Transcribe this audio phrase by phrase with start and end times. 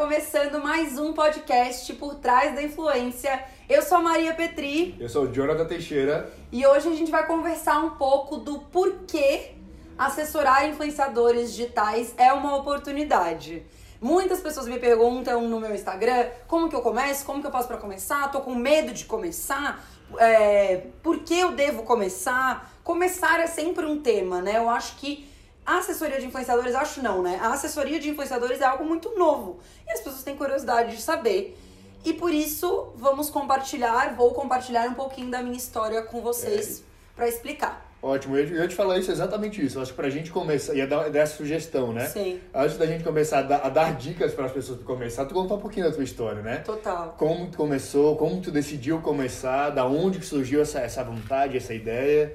[0.00, 3.44] começando mais um podcast por trás da influência.
[3.68, 4.96] Eu sou a Maria Petri.
[4.98, 6.32] Eu sou o Jonathan Teixeira.
[6.50, 9.50] E hoje a gente vai conversar um pouco do porquê
[9.98, 13.62] assessorar influenciadores digitais é uma oportunidade.
[14.00, 17.68] Muitas pessoas me perguntam no meu Instagram como que eu começo, como que eu faço
[17.68, 19.84] para começar, tô com medo de começar,
[20.16, 22.72] é, por que eu devo começar?
[22.82, 24.56] Começar é sempre um tema, né?
[24.56, 25.29] Eu acho que
[25.70, 27.38] a assessoria de influenciadores, acho não, né?
[27.40, 31.56] A assessoria de influenciadores é algo muito novo e as pessoas têm curiosidade de saber.
[32.04, 36.82] E por isso vamos compartilhar, vou compartilhar um pouquinho da minha história com vocês é.
[37.14, 37.88] para explicar.
[38.02, 39.78] Ótimo, eu ia te falar isso, exatamente isso.
[39.78, 42.06] Acho que pra gente começar, ia dar, dar essa sugestão, né?
[42.06, 42.40] Sim.
[42.52, 45.34] Antes da gente começar a dar, a dar dicas para as pessoas para começar, tu
[45.34, 46.56] contar um pouquinho da tua história, né?
[46.64, 47.14] Total.
[47.18, 51.74] Como tu começou, como tu decidiu começar, da onde que surgiu essa, essa vontade, essa
[51.74, 52.34] ideia.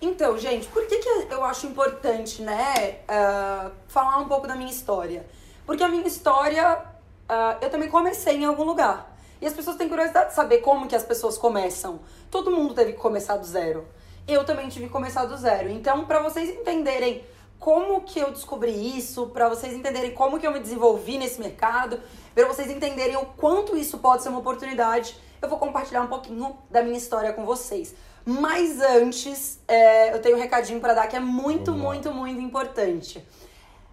[0.00, 4.70] Então, gente, por que, que eu acho importante, né, uh, falar um pouco da minha
[4.70, 5.26] história?
[5.64, 9.16] Porque a minha história, uh, eu também comecei em algum lugar.
[9.40, 12.00] E as pessoas têm curiosidade de saber como que as pessoas começam.
[12.30, 13.86] Todo mundo teve que começar do zero.
[14.26, 15.68] Eu também tive que começar do zero.
[15.70, 17.24] Então, para vocês entenderem
[17.58, 22.00] como que eu descobri isso, para vocês entenderem como que eu me desenvolvi nesse mercado,
[22.34, 26.56] para vocês entenderem o quanto isso pode ser uma oportunidade, eu vou compartilhar um pouquinho
[26.70, 27.94] da minha história com vocês.
[28.28, 33.24] Mas antes, é, eu tenho um recadinho para dar que é muito, muito, muito importante.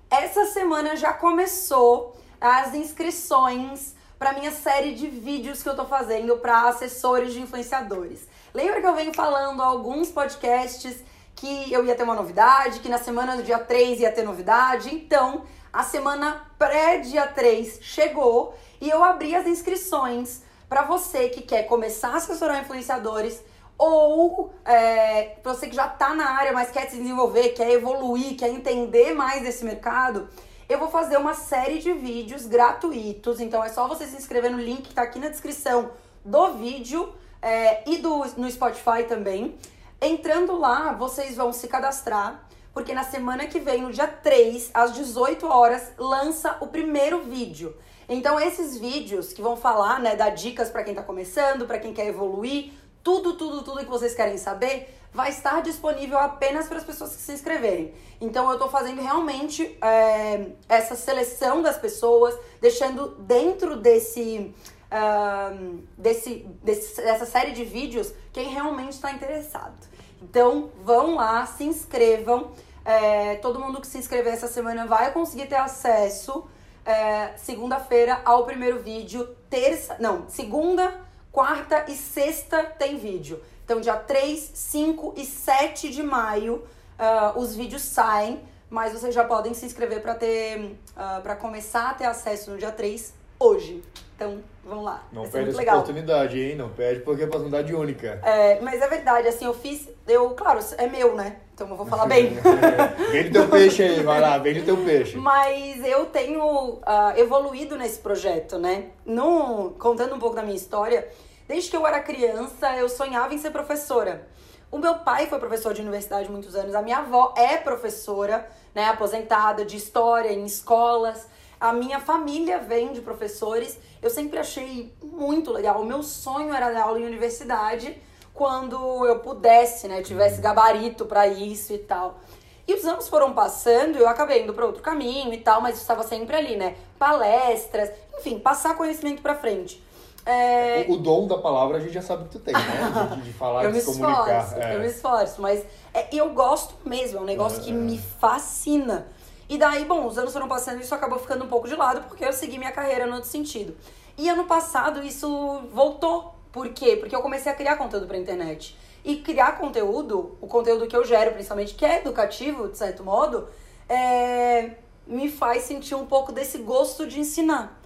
[0.09, 6.35] Essa semana já começou as inscrições para minha série de vídeos que eu tô fazendo
[6.37, 8.27] para assessores de influenciadores.
[8.51, 11.03] Lembra que eu venho falando alguns podcasts
[11.35, 14.95] que eu ia ter uma novidade, que na semana do dia 3 ia ter novidade?
[14.95, 21.67] Então, a semana pré-dia 3 chegou e eu abri as inscrições para você que quer
[21.67, 23.43] começar a assessorar influenciadores
[23.85, 28.47] ou é, você que já está na área, mas quer se desenvolver, quer evoluir, quer
[28.49, 30.29] entender mais desse mercado,
[30.69, 33.41] eu vou fazer uma série de vídeos gratuitos.
[33.41, 35.91] Então é só você se inscrever no link que está aqui na descrição
[36.23, 39.57] do vídeo é, e do, no Spotify também.
[40.01, 44.93] Entrando lá, vocês vão se cadastrar, porque na semana que vem, no dia 3, às
[44.93, 47.75] 18 horas, lança o primeiro vídeo.
[48.07, 51.93] Então, esses vídeos que vão falar, né, dar dicas para quem está começando, para quem
[51.93, 52.71] quer evoluir,
[53.03, 57.21] tudo, tudo, tudo que vocês querem saber vai estar disponível apenas para as pessoas que
[57.21, 57.93] se inscreverem.
[58.19, 64.53] Então eu estou fazendo realmente é, essa seleção das pessoas, deixando dentro desse,
[64.91, 69.75] uh, desse, desse, dessa série de vídeos quem realmente está interessado.
[70.21, 72.51] Então vão lá, se inscrevam.
[72.85, 76.45] É, todo mundo que se inscrever essa semana vai conseguir ter acesso
[76.85, 79.27] é, segunda-feira ao primeiro vídeo.
[79.49, 83.41] Terça, não, segunda quarta e sexta tem vídeo.
[83.65, 86.63] Então, dia 3, 5 e 7 de maio,
[86.99, 88.39] uh, os vídeos saem,
[88.69, 92.51] mas vocês já podem se inscrever para ter uh, ah, para começar a ter acesso
[92.51, 93.83] no dia 3 hoje.
[94.15, 95.03] Então, vamos lá.
[95.11, 95.75] Não perde essa legal.
[95.77, 96.55] oportunidade, hein?
[96.55, 98.19] Não perde porque é oportunidade única.
[98.23, 101.37] É, mas é verdade, assim, eu fiz, eu, claro, é meu, né?
[101.53, 102.35] Então eu vou falar bem.
[103.11, 105.15] vende teu peixe aí, vai lá, vende teu peixe.
[105.17, 106.81] Mas eu tenho uh,
[107.15, 108.87] evoluído nesse projeto, né?
[109.05, 111.07] No, contando um pouco da minha história,
[111.47, 114.27] desde que eu era criança, eu sonhava em ser professora.
[114.71, 118.85] O meu pai foi professor de universidade muitos anos, a minha avó é professora, né,
[118.85, 121.27] aposentada de história em escolas.
[121.59, 123.79] A minha família vem de professores.
[124.01, 125.79] Eu sempre achei muito legal.
[125.79, 127.95] O meu sonho era dar aula em universidade
[128.33, 132.19] quando eu pudesse, né, tivesse gabarito para isso e tal.
[132.67, 136.01] E os anos foram passando, eu acabei indo para outro caminho e tal, mas estava
[136.03, 136.75] sempre ali, né?
[136.97, 139.83] Palestras, enfim, passar conhecimento para frente.
[140.25, 140.85] É...
[140.87, 142.61] O, o, dom da palavra a gente já sabe que tu tem, né?
[143.17, 144.43] De, de falar, eu de se comunicar.
[144.43, 144.75] Esforço, é.
[144.75, 149.07] Eu me esforço, mas é, eu gosto mesmo, é um negócio que me fascina.
[149.49, 152.07] E daí, bom, os anos foram passando e isso acabou ficando um pouco de lado,
[152.07, 153.75] porque eu segui minha carreira no outro sentido.
[154.17, 156.33] E ano passado isso voltou.
[156.53, 156.95] Por quê?
[156.95, 158.77] Porque eu comecei a criar conteúdo pra internet.
[159.03, 163.49] E criar conteúdo, o conteúdo que eu gero principalmente, que é educativo, de certo modo,
[163.89, 164.75] é,
[165.05, 167.81] me faz sentir um pouco desse gosto de ensinar.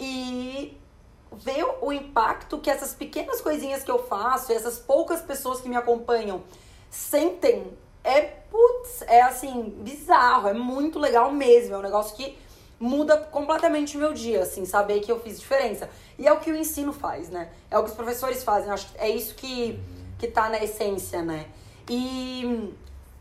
[0.00, 0.76] E
[1.30, 5.76] ver o impacto que essas pequenas coisinhas que eu faço, essas poucas pessoas que me
[5.76, 6.42] acompanham
[6.90, 11.74] sentem, é putz, é assim, bizarro, é muito legal mesmo.
[11.74, 12.38] É um negócio que
[12.80, 15.90] muda completamente o meu dia, assim, saber que eu fiz diferença.
[16.18, 17.50] E é o que o ensino faz, né?
[17.70, 18.70] É o que os professores fazem.
[18.70, 19.78] Acho que é isso que,
[20.18, 21.46] que tá na essência, né?
[21.88, 22.72] E,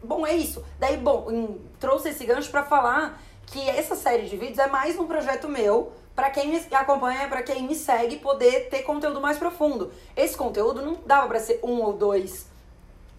[0.04, 0.64] bom, é isso.
[0.80, 5.06] Daí, bom, trouxe esse gancho para falar que essa série de vídeos é mais um
[5.06, 9.92] projeto meu para quem me acompanha, para quem me segue, poder ter conteúdo mais profundo.
[10.16, 12.48] Esse conteúdo não dava para ser um ou dois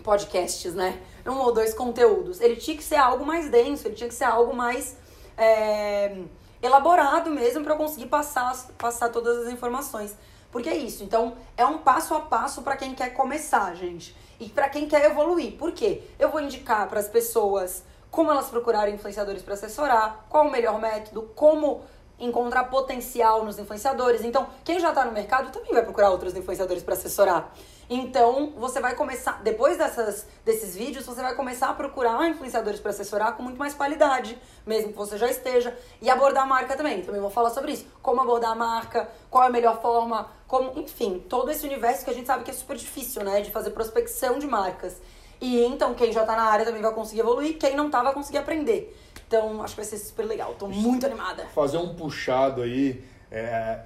[0.02, 0.98] podcasts, né?
[1.26, 2.40] Um ou dois conteúdos.
[2.40, 4.96] Ele tinha que ser algo mais denso, ele tinha que ser algo mais.
[5.36, 6.16] É,
[6.62, 10.16] elaborado mesmo para eu conseguir passar, passar todas as informações.
[10.50, 11.04] Porque é isso.
[11.04, 14.16] Então, é um passo a passo para quem quer começar, gente.
[14.40, 15.52] E para quem quer evoluir.
[15.56, 16.02] Por quê?
[16.18, 20.80] Eu vou indicar para as pessoas como elas procurarem influenciadores para assessorar, qual o melhor
[20.80, 21.82] método, como
[22.18, 24.24] encontrar potencial nos influenciadores.
[24.24, 27.52] Então, quem já está no mercado também vai procurar outros influenciadores para assessorar.
[27.88, 32.90] Então, você vai começar, depois dessas, desses vídeos, você vai começar a procurar influenciadores para
[32.90, 34.36] assessorar com muito mais qualidade,
[34.66, 37.02] mesmo que você já esteja, e abordar a marca também.
[37.02, 37.86] Também vou falar sobre isso.
[38.02, 42.10] Como abordar a marca, qual é a melhor forma, como, enfim, todo esse universo que
[42.10, 45.00] a gente sabe que é super difícil, né, de fazer prospecção de marcas.
[45.40, 48.12] E então, quem já está na área também vai conseguir evoluir, quem não tá vai
[48.12, 48.96] conseguir aprender.
[49.28, 50.54] Então, acho que vai ser super legal.
[50.54, 51.46] Tô muito animada.
[51.54, 53.04] Fazer um puxado aí.
[53.30, 53.80] É...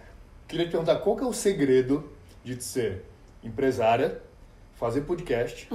[0.46, 2.10] Queria te perguntar qual que é o segredo
[2.44, 3.09] de ser
[3.42, 4.20] empresária,
[4.74, 5.68] fazer podcast,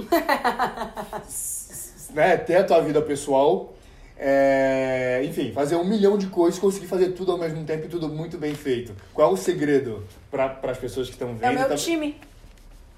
[2.10, 3.74] né, ter a tua vida pessoal,
[4.18, 5.22] é...
[5.24, 8.38] enfim, fazer um milhão de coisas, conseguir fazer tudo ao mesmo tempo e tudo muito
[8.38, 8.94] bem feito.
[9.12, 11.44] Qual é o segredo para as pessoas que estão vendo?
[11.44, 11.76] É o meu tá...
[11.76, 12.18] time.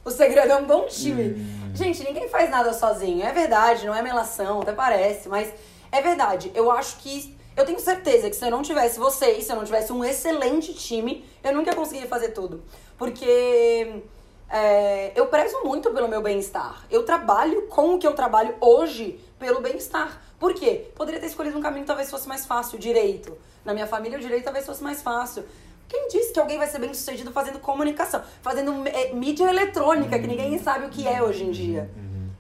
[0.05, 1.25] O segredo é um bom time.
[1.25, 1.73] Hum.
[1.75, 3.23] Gente, ninguém faz nada sozinho.
[3.23, 5.53] É verdade, não é melação, até parece, mas
[5.93, 6.51] é verdade.
[6.55, 7.37] Eu acho que.
[7.55, 10.73] Eu tenho certeza que se eu não tivesse vocês, se eu não tivesse um excelente
[10.73, 12.63] time, eu nunca conseguiria fazer tudo.
[12.97, 14.01] Porque
[14.51, 16.85] é, eu prezo muito pelo meu bem-estar.
[16.91, 20.23] Eu trabalho com o que eu trabalho hoje pelo bem-estar.
[20.39, 20.91] Por quê?
[20.95, 23.37] Poderia ter escolhido um caminho que talvez fosse mais fácil, direito.
[23.65, 25.45] Na minha família, o direito talvez fosse mais fácil.
[25.89, 30.27] Quem disse que alguém vai ser bem sucedido fazendo comunicação, fazendo é, mídia eletrônica, que
[30.27, 31.91] ninguém sabe o que é hoje em dia?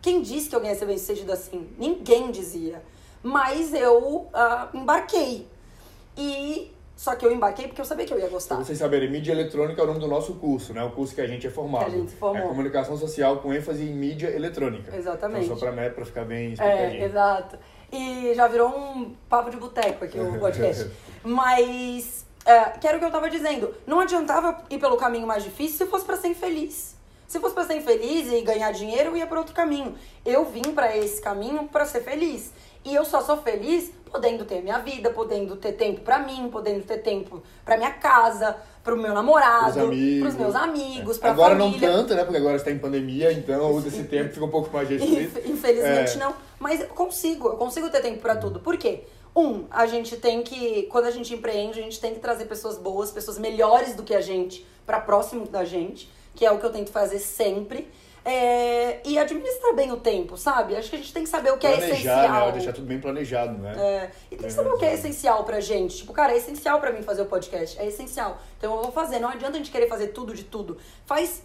[0.00, 1.68] Quem disse que alguém ia ser bem sucedido assim?
[1.78, 2.82] Ninguém dizia.
[3.22, 5.46] Mas eu uh, embarquei.
[6.16, 8.56] E só que eu embarquei porque eu sabia que eu ia gostar.
[8.56, 10.82] Pra vocês saberem, mídia eletrônica é o nome do nosso curso, né?
[10.82, 11.84] O curso que a gente é formado.
[11.84, 12.42] Que a gente formou.
[12.42, 14.96] É comunicação social com ênfase em mídia eletrônica.
[14.96, 15.44] Exatamente.
[15.44, 17.02] Então, só pra, né, pra ficar bem é, explicadinho.
[17.02, 17.56] É, exato.
[17.92, 20.90] E já virou um papo de boteco aqui o podcast.
[21.22, 23.72] Mas, é, que era o que eu tava dizendo.
[23.86, 26.96] Não adiantava ir pelo caminho mais difícil se fosse para ser infeliz.
[27.28, 29.94] Se fosse para ser infeliz e ganhar dinheiro, eu ia para outro caminho.
[30.26, 32.52] Eu vim para esse caminho para ser feliz.
[32.84, 36.82] E eu só sou feliz podendo ter minha vida, podendo ter tempo para mim, podendo
[36.84, 41.56] ter tempo para minha casa, para o meu namorado, para os meus amigos, para Agora
[41.56, 41.88] família.
[41.88, 42.24] não tanto, né?
[42.24, 45.40] Porque agora está em pandemia, então usa esse tempo fica um pouco mais restrito.
[45.46, 46.16] Infelizmente é.
[46.16, 48.60] não, mas eu consigo, eu consigo ter tempo para tudo.
[48.60, 49.04] Por quê?
[49.36, 52.78] Um, a gente tem que, quando a gente empreende, a gente tem que trazer pessoas
[52.78, 56.64] boas, pessoas melhores do que a gente, para próximo da gente, que é o que
[56.64, 57.88] eu tento fazer sempre.
[58.24, 60.76] É, e administrar bem o tempo, sabe?
[60.76, 62.46] Acho que a gente tem que saber o que Planejar, é essencial.
[62.46, 62.52] Né?
[62.52, 63.74] Deixar tudo bem planejado, né?
[63.78, 65.98] É, e tem que saber o que é essencial pra gente.
[65.98, 67.78] Tipo, cara, é essencial pra mim fazer o podcast.
[67.78, 68.38] É essencial.
[68.58, 69.18] Então eu vou fazer.
[69.18, 70.78] Não adianta a gente querer fazer tudo de tudo.
[71.06, 71.42] Faz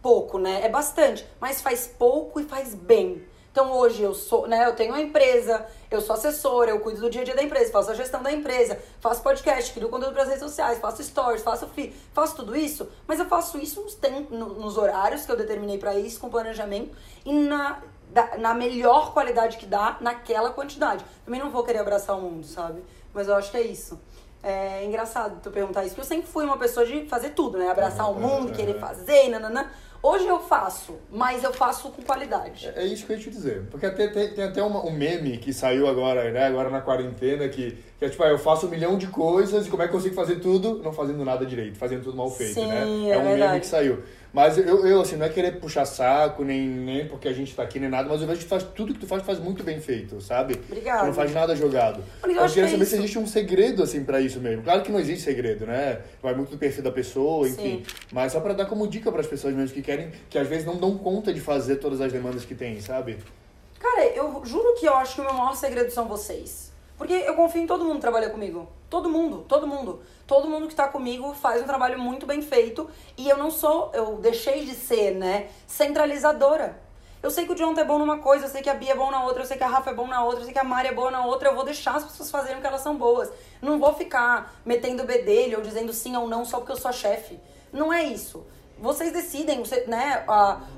[0.00, 0.60] pouco, né?
[0.64, 1.26] É bastante.
[1.40, 3.22] Mas faz pouco e faz bem.
[3.52, 7.10] Então hoje eu sou, né, eu tenho uma empresa, eu sou assessora, eu cuido do
[7.10, 10.22] dia a dia da empresa, faço a gestão da empresa, faço podcast, crio conteúdo para
[10.22, 13.94] as redes sociais, faço stories, faço feed, faço tudo isso, mas eu faço isso nos,
[13.94, 16.96] tem, nos horários que eu determinei para isso, com planejamento
[17.26, 17.82] e na,
[18.38, 21.04] na melhor qualidade que dá, naquela quantidade.
[21.22, 22.82] Também não vou querer abraçar o mundo, sabe?
[23.12, 24.00] Mas eu acho que é isso.
[24.42, 27.70] É engraçado tu perguntar isso, porque eu sempre fui uma pessoa de fazer tudo, né?
[27.70, 29.70] Abraçar o mundo, querer fazer, nananã.
[30.02, 32.66] Hoje eu faço, mas eu faço com qualidade.
[32.74, 33.62] É, é isso que eu ia te dizer.
[33.70, 36.44] Porque até, tem, tem até uma, um meme que saiu agora, né?
[36.44, 39.70] Agora na quarentena, que, que é tipo, ah, eu faço um milhão de coisas e
[39.70, 42.54] como é que eu consigo fazer tudo não fazendo nada direito, fazendo tudo mal feito,
[42.54, 42.80] Sim, né?
[42.80, 43.38] É, é um verdade.
[43.38, 44.02] meme que saiu.
[44.32, 47.62] Mas eu, eu, assim, não é querer puxar saco, nem, nem porque a gente tá
[47.62, 49.78] aqui, nem nada, mas eu vejo que faz tudo que tu faz, faz muito bem
[49.78, 50.54] feito, sabe?
[50.54, 51.00] Obrigada.
[51.00, 52.02] Tu não faz nada jogado.
[52.22, 54.62] Mas eu, eu queria é saber é se existe um segredo, assim, pra isso mesmo.
[54.62, 56.00] Claro que não existe segredo, né?
[56.22, 57.84] Vai muito do perfil da pessoa, enfim.
[57.84, 57.94] Sim.
[58.10, 60.76] Mas só pra dar como dica pras pessoas mesmo que querem, que às vezes não
[60.76, 63.18] dão conta de fazer todas as demandas que tem, sabe?
[63.78, 66.71] Cara, eu juro que eu acho que o meu maior segredo são vocês.
[66.96, 68.68] Porque eu confio em todo mundo que trabalha comigo.
[68.88, 70.02] Todo mundo, todo mundo.
[70.26, 72.88] Todo mundo que tá comigo faz um trabalho muito bem feito.
[73.16, 76.80] E eu não sou, eu deixei de ser, né, centralizadora.
[77.22, 78.96] Eu sei que o Jonathan é bom numa coisa, eu sei que a Bia é
[78.96, 80.58] bom na outra, eu sei que a Rafa é bom na outra, eu sei que
[80.58, 82.80] a Mari é boa na outra, eu vou deixar as pessoas fazerem o que elas
[82.80, 83.30] são boas.
[83.60, 86.92] Não vou ficar metendo bedelho ou dizendo sim ou não só porque eu sou a
[86.92, 87.38] chefe.
[87.72, 88.44] Não é isso.
[88.76, 90.26] Vocês decidem, né?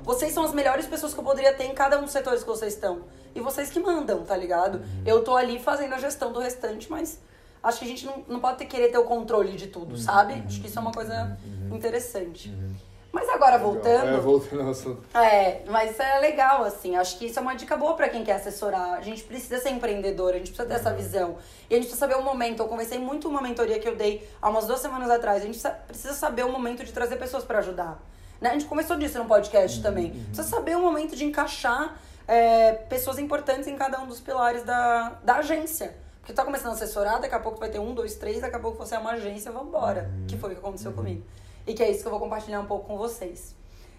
[0.03, 2.47] Vocês são as melhores pessoas que eu poderia ter em cada um dos setores que
[2.47, 3.01] vocês estão.
[3.35, 4.77] E vocês que mandam, tá ligado?
[4.77, 5.03] Uhum.
[5.05, 7.19] Eu tô ali fazendo a gestão do restante, mas
[7.61, 9.97] acho que a gente não, não pode ter, querer ter o controle de tudo, uhum.
[9.97, 10.33] sabe?
[10.33, 10.43] Uhum.
[10.47, 11.75] Acho que isso é uma coisa uhum.
[11.75, 12.49] interessante.
[12.49, 12.73] Uhum.
[13.11, 14.09] Mas agora, voltando.
[14.09, 15.01] É, voltando ao assunto.
[15.13, 16.97] É, mas é legal, assim.
[16.97, 18.93] Acho que isso é uma dica boa para quem quer assessorar.
[18.93, 20.97] A gente precisa ser empreendedor, a gente precisa ter essa uhum.
[20.97, 21.37] visão.
[21.69, 22.61] E a gente precisa saber o momento.
[22.61, 25.41] Eu conversei muito uma mentoria que eu dei há umas duas semanas atrás.
[25.41, 28.01] A gente precisa saber o momento de trazer pessoas para ajudar.
[28.41, 28.49] Né?
[28.49, 30.11] A gente começou disso no podcast também.
[30.11, 35.09] Precisa saber o momento de encaixar é, pessoas importantes em cada um dos pilares da,
[35.23, 35.95] da agência.
[36.19, 38.59] Porque tá começando a assessorar, daqui a pouco vai ter um, dois, três, daqui a
[38.59, 40.09] pouco você é uma agência, vambora.
[40.11, 40.25] Uhum.
[40.27, 41.23] Que foi o que aconteceu comigo.
[41.67, 43.53] E que é isso que eu vou compartilhar um pouco com vocês.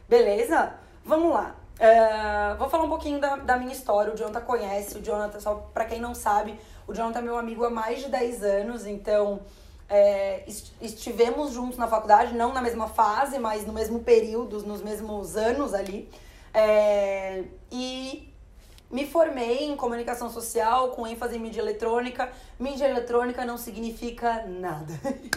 [0.09, 0.75] Beleza?
[1.04, 1.54] Vamos lá.
[1.78, 4.12] É, vou falar um pouquinho da, da minha história.
[4.12, 4.99] O Jonathan conhece.
[4.99, 8.09] O Jonathan, só pra quem não sabe, o Jonathan é meu amigo há mais de
[8.09, 8.87] 10 anos.
[8.87, 9.40] Então,
[9.88, 14.83] é, est- estivemos juntos na faculdade, não na mesma fase, mas no mesmo período, nos
[14.83, 16.11] mesmos anos ali.
[16.59, 18.33] É, e
[18.91, 22.31] me formei em comunicação social com ênfase em mídia eletrônica.
[22.59, 24.95] Mídia eletrônica não significa nada.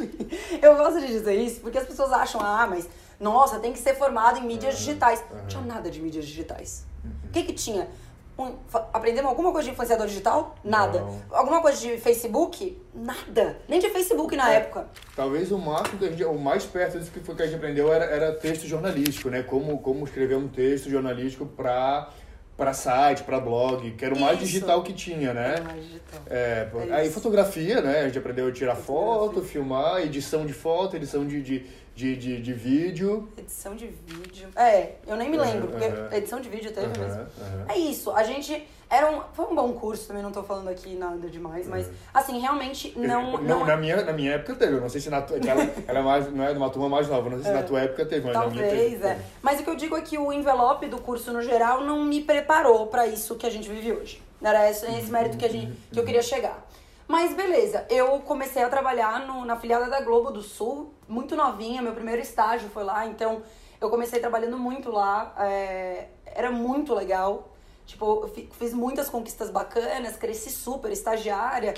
[0.63, 2.87] Eu gosto de dizer isso porque as pessoas acham, ah, mas
[3.19, 5.21] nossa, tem que ser formado em mídias digitais.
[5.29, 6.85] Não tinha nada de mídias digitais.
[7.25, 7.89] O que que tinha?
[8.39, 8.55] Um,
[8.93, 10.55] aprendemos alguma coisa de influenciador digital?
[10.63, 11.01] Nada.
[11.01, 11.21] Não.
[11.31, 12.81] Alguma coisa de Facebook?
[12.93, 13.59] Nada.
[13.67, 14.57] Nem de Facebook na É.
[14.57, 14.87] época.
[15.15, 17.57] Talvez o máximo que a gente, o mais perto disso que foi que a gente
[17.57, 19.43] aprendeu era, era texto jornalístico, né?
[19.43, 22.09] Como, como escrever um texto jornalístico para
[22.55, 24.47] para site, para blog, que era o mais Isso.
[24.47, 25.53] digital que tinha, né?
[25.55, 26.19] Era mais digital.
[26.29, 27.13] É, É aí isso.
[27.15, 28.01] fotografia, né?
[28.01, 31.65] A gente aprendeu a tirar foto, filmar, edição de foto, edição de, de,
[31.99, 33.27] de, de, de vídeo.
[33.37, 34.47] Edição de vídeo.
[34.55, 36.07] É, eu nem me Aham, lembro, porque aham.
[36.13, 37.27] edição de vídeo teve Aham, mesmo.
[37.67, 38.65] É isso, a gente.
[38.89, 41.93] Era um, foi um bom curso, também não tô falando aqui nada demais, mas Uhum.
[42.13, 43.33] assim, realmente não.
[43.33, 44.75] Não, não na, minha, na minha época teve.
[44.77, 45.37] Eu não sei se na tua.
[45.37, 47.29] Ela, ela é mais, não é de uma turma mais nova.
[47.29, 49.05] Não sei se na tua época teve, mas na minha Talvez, teve.
[49.05, 49.19] é.
[49.41, 52.21] Mas o que eu digo é que o envelope do curso no geral não me
[52.23, 54.21] preparou pra isso que a gente vive hoje.
[54.41, 56.65] Era esse, esse mérito que, a gente, que eu queria chegar.
[57.07, 61.81] Mas beleza, eu comecei a trabalhar no- na filiada da Globo do Sul, muito novinha,
[61.81, 63.41] meu primeiro estágio foi lá, então
[63.81, 67.49] eu comecei trabalhando muito lá, é, era muito legal.
[67.85, 71.73] Tipo, eu fi- fiz muitas conquistas bacanas, cresci super, estagiária,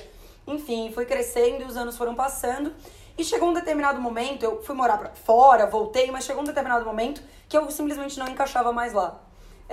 [0.46, 2.74] enfim, fui crescendo e os anos foram passando.
[3.18, 6.84] E chegou um determinado momento, eu fui morar pra fora, voltei, mas chegou um determinado
[6.86, 9.22] momento que eu simplesmente não encaixava mais lá.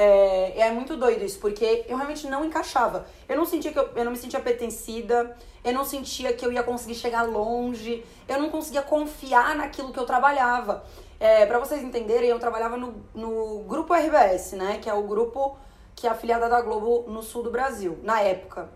[0.00, 3.04] É, é muito doido isso, porque eu realmente não encaixava.
[3.28, 6.52] Eu não sentia que eu, eu não me sentia pertencida, eu não sentia que eu
[6.52, 10.84] ia conseguir chegar longe, eu não conseguia confiar naquilo que eu trabalhava.
[11.18, 14.78] É, para vocês entenderem, eu trabalhava no, no grupo RBS, né?
[14.80, 15.58] Que é o grupo
[15.96, 18.70] que é afiliada da Globo no sul do Brasil, na época.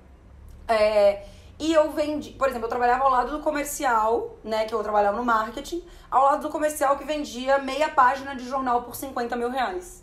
[0.66, 1.24] É,
[1.56, 4.64] e eu vendi, por exemplo, eu trabalhava ao lado do comercial, né?
[4.64, 8.82] Que eu trabalhava no marketing, ao lado do comercial que vendia meia página de jornal
[8.82, 10.02] por 50 mil reais.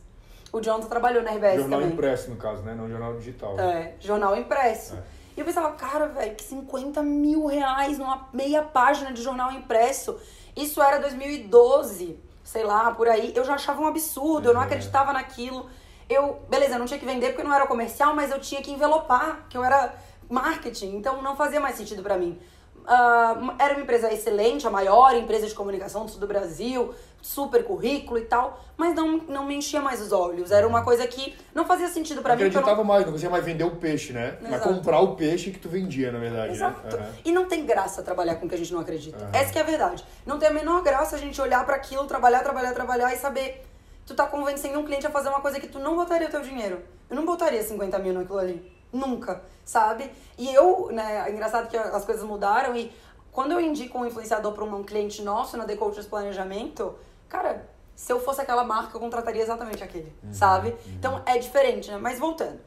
[0.52, 1.94] O Jonathan trabalhou na RBS Jornal também.
[1.94, 2.74] impresso, no caso, né?
[2.74, 3.60] Não jornal digital.
[3.60, 4.96] É, jornal impresso.
[4.96, 5.04] É.
[5.38, 10.18] E eu pensava, cara, velho, que 50 mil reais numa meia página de jornal impresso.
[10.56, 13.32] Isso era 2012, sei lá, por aí.
[13.36, 14.66] Eu já achava um absurdo, eu não É.
[14.66, 15.70] acreditava naquilo.
[16.10, 18.72] Eu, beleza, eu não tinha que vender porque não era comercial, mas eu tinha que
[18.72, 19.94] envelopar, que eu era
[20.30, 22.40] marketing, então não fazia mais sentido pra mim.
[22.88, 27.64] Ah, era uma empresa excelente, a maior empresa de comunicação do sul do Brasil, super
[27.66, 30.52] currículo e tal, mas não, não me enchia mais os olhos.
[30.52, 32.44] Era uma coisa que não fazia sentido pra Não mim.
[32.48, 34.38] eu não- acreditava mais, não conseguia mais vender o peixe, né?
[34.42, 34.70] Mas Exato.
[34.74, 36.88] comprar o peixe que tu vendia, na verdade, Exato.
[36.98, 37.04] né?
[37.04, 37.12] Aham.
[37.26, 39.18] E não tem graça trabalhar com o que a gente não acredita.
[39.18, 39.30] Aham.
[39.34, 40.06] Essa que é a verdade.
[40.26, 43.66] Não tem a menor graça a gente olhar pra aquilo, trabalhar, trabalhar, trabalhar e saber.
[44.06, 46.42] Tu tá convencendo um cliente a fazer uma coisa que tu não botaria o teu
[46.42, 46.82] dinheiro.
[47.10, 48.80] Eu não botaria 50 mil naquilo ali.
[48.92, 50.10] Nunca, sabe?
[50.36, 52.92] E eu, né, é engraçado que as coisas mudaram e
[53.32, 56.96] quando eu indico um influenciador pra um cliente nosso na The Coaches Planejamento,
[57.28, 60.76] cara, se eu fosse aquela marca, eu contrataria exatamente aquele, sabe?
[60.88, 61.98] Então é diferente, né?
[61.98, 62.60] Mas voltando.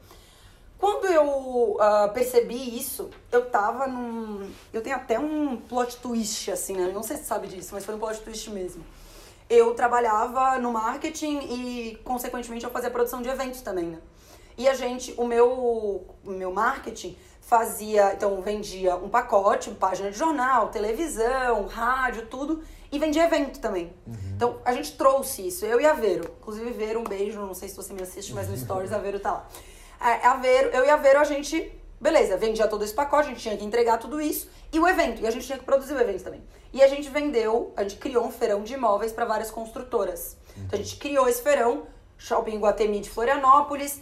[0.83, 4.51] Quando eu ah, percebi isso, eu tava num.
[4.73, 6.91] Eu tenho até um plot twist, assim, né?
[6.93, 8.83] Não sei se você sabe disso, mas foi um plot twist mesmo.
[9.49, 13.99] Eu trabalhava no marketing e, consequentemente, eu fazia produção de eventos também, né?
[14.57, 17.17] E a gente, o meu, o meu marketing
[17.53, 23.93] fazia, então vendia um pacote, página de jornal, televisão, rádio, tudo, e vendia evento também.
[24.35, 26.33] Então a gente trouxe isso, eu e a Vero.
[26.39, 29.19] Inclusive, Vero, um beijo, não sei se você me assiste, mas no Stories a Vero
[29.19, 29.47] tá lá.
[29.99, 33.29] A, a Vero, eu e a Vero, a gente, beleza, vendia todo esse pacote, a
[33.29, 35.93] gente tinha que entregar tudo isso, e o evento, e a gente tinha que produzir
[35.93, 36.43] o evento também.
[36.73, 40.37] E a gente vendeu, a gente criou um feirão de imóveis para várias construtoras.
[40.57, 41.83] Então a gente criou esse feirão,
[42.17, 44.01] Shopping Guatemi de Florianópolis,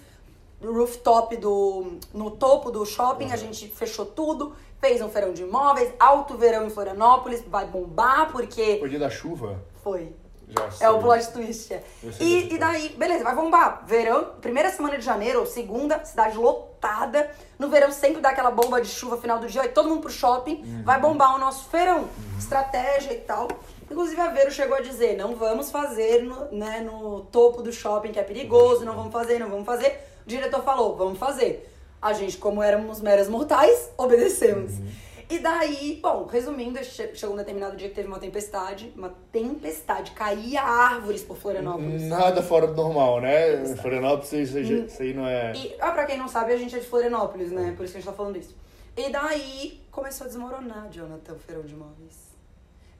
[0.64, 1.98] rooftop do.
[2.14, 6.66] no topo do shopping, a gente fechou tudo, fez um feirão de imóveis, alto verão
[6.66, 9.60] em Florianópolis, vai bombar, porque Foi dia da chuva?
[9.84, 10.14] foi.
[10.54, 11.74] Já É o plot twist.
[11.74, 11.82] é.
[12.20, 13.86] E, e daí, beleza, vai bombar.
[13.88, 17.32] Verão, primeira semana de janeiro, ou segunda, cidade lotada.
[17.58, 20.12] No verão sempre dá aquela bomba de chuva final do dia, e todo mundo pro
[20.12, 20.62] shopping.
[20.62, 20.84] Uhum.
[20.84, 22.10] Vai bombar o nosso feirão.
[22.38, 23.48] Estratégia e tal.
[23.90, 28.12] Inclusive a Vero chegou a dizer, não vamos fazer no, né, no topo do shopping,
[28.12, 30.11] que é perigoso, não vamos fazer, não vamos fazer.
[30.26, 31.68] O diretor falou, vamos fazer.
[32.02, 34.74] A gente, como éramos meras mortais, obedecemos.
[34.74, 34.88] Uhum.
[35.30, 40.12] E daí, bom, resumindo, che- chegou um determinado dia que teve uma tempestade, uma tempestade,
[40.12, 42.02] caía árvores por Florianópolis.
[42.04, 43.64] Nada fora do normal, né?
[43.78, 45.54] Florianópolis, isso, isso aí não é.
[45.56, 47.74] E, ah, pra quem não sabe, a gente é de Florianópolis, né?
[47.78, 48.54] Por isso que a gente tá falando isso.
[48.98, 52.32] E daí começou a desmoronar, Jonathan, o feirão de imóveis.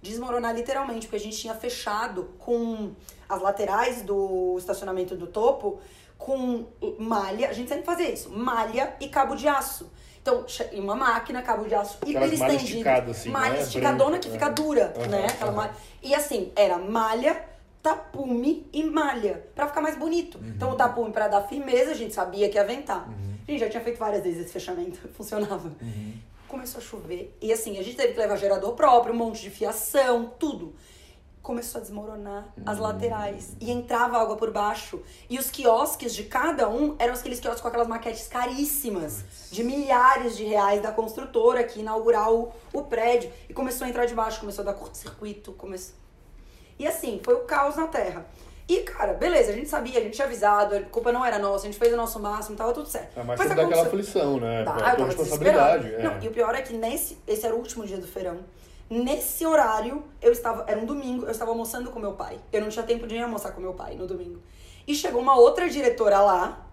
[0.02, 2.92] Desmoronar literalmente, porque a gente tinha fechado com
[3.28, 5.80] as laterais do estacionamento do topo
[6.22, 6.66] com
[7.00, 7.50] malha.
[7.50, 9.92] A gente sempre fazia isso: malha e cabo de aço.
[10.22, 12.88] Então, em uma máquina, cabo de aço hiper estendido.
[13.10, 13.62] Assim, malha né?
[13.64, 14.54] esticadona que fica Uhum.
[14.54, 15.26] dura, Uhum, né?
[15.26, 15.58] Aquela uhum.
[15.58, 15.72] malha.
[16.04, 17.44] E assim, era malha,
[17.82, 20.38] tapume e malha, pra ficar mais bonito.
[20.38, 20.50] Uhum.
[20.50, 23.10] Então, o tapume pra dar firmeza, a gente sabia que ia ventar.
[23.48, 25.70] A gente já tinha feito várias vezes esse fechamento, funcionava.
[25.82, 26.14] Uhum.
[26.48, 27.36] Começou a chover.
[27.42, 30.76] E assim, a gente teve que levar gerador próprio, um monte de fiação, tudo.
[31.42, 32.82] Começou a desmoronar as Hum.
[32.84, 33.56] laterais.
[33.60, 35.02] E entrava água por baixo.
[35.28, 39.24] E os quiosques de cada um eram aqueles quiosques com aquelas maquetes caríssimas.
[39.50, 43.32] De milhares de reais da construtora que inaugurar o, o prédio.
[43.50, 45.52] E começou a entrar de baixo, começou a dar curto-circuito.
[45.54, 45.96] Começou...
[46.78, 48.26] E assim, foi o caos na Terra.
[48.70, 51.68] E, cara, beleza, a gente sabia, a gente tinha avisado, a culpa não era nossa,
[51.68, 53.20] a gente fez o nosso máximo, tava tudo certo.
[53.20, 54.64] É, mas sempre dá aquela aflição, né?
[54.64, 55.94] Tá, É eu tava responsabilidade.
[55.96, 56.04] É.
[56.04, 58.40] Não, e o pior é que nesse, esse era o último dia do feirão.
[58.92, 62.38] Nesse horário, eu estava, era um domingo, eu estava almoçando com meu pai.
[62.52, 64.42] Eu não tinha tempo de ir almoçar com meu pai no domingo.
[64.86, 66.68] E chegou uma outra diretora lá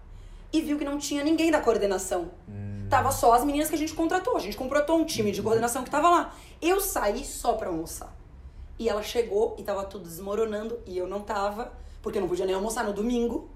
[0.51, 2.29] e viu que não tinha ninguém da coordenação.
[2.49, 2.87] Hum.
[2.89, 4.35] Tava só as meninas que a gente contratou.
[4.35, 6.35] A gente contratou um time de coordenação que tava lá.
[6.61, 8.13] Eu saí só pra almoçar.
[8.77, 11.71] E ela chegou e tava tudo desmoronando e eu não tava,
[12.01, 13.49] porque eu não podia nem almoçar no domingo.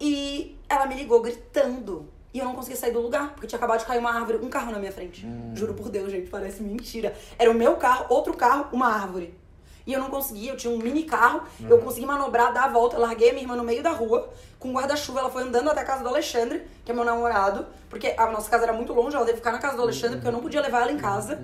[0.00, 2.08] E ela me ligou gritando.
[2.34, 4.50] E eu não conseguia sair do lugar, porque tinha acabado de cair uma árvore, um
[4.50, 5.24] carro na minha frente.
[5.54, 7.14] Juro por Deus, gente, parece mentira.
[7.38, 9.38] Era o meu carro, outro carro, uma árvore.
[9.86, 12.98] E eu não conseguia, eu tinha um mini carro, eu consegui manobrar, dar a volta,
[12.98, 15.84] larguei a minha irmã no meio da rua, com guarda-chuva, ela foi andando até a
[15.84, 19.26] casa do Alexandre, que é meu namorado, porque a nossa casa era muito longe, ela
[19.26, 21.38] teve que ficar na casa do Alexandre, porque eu não podia levar ela em casa.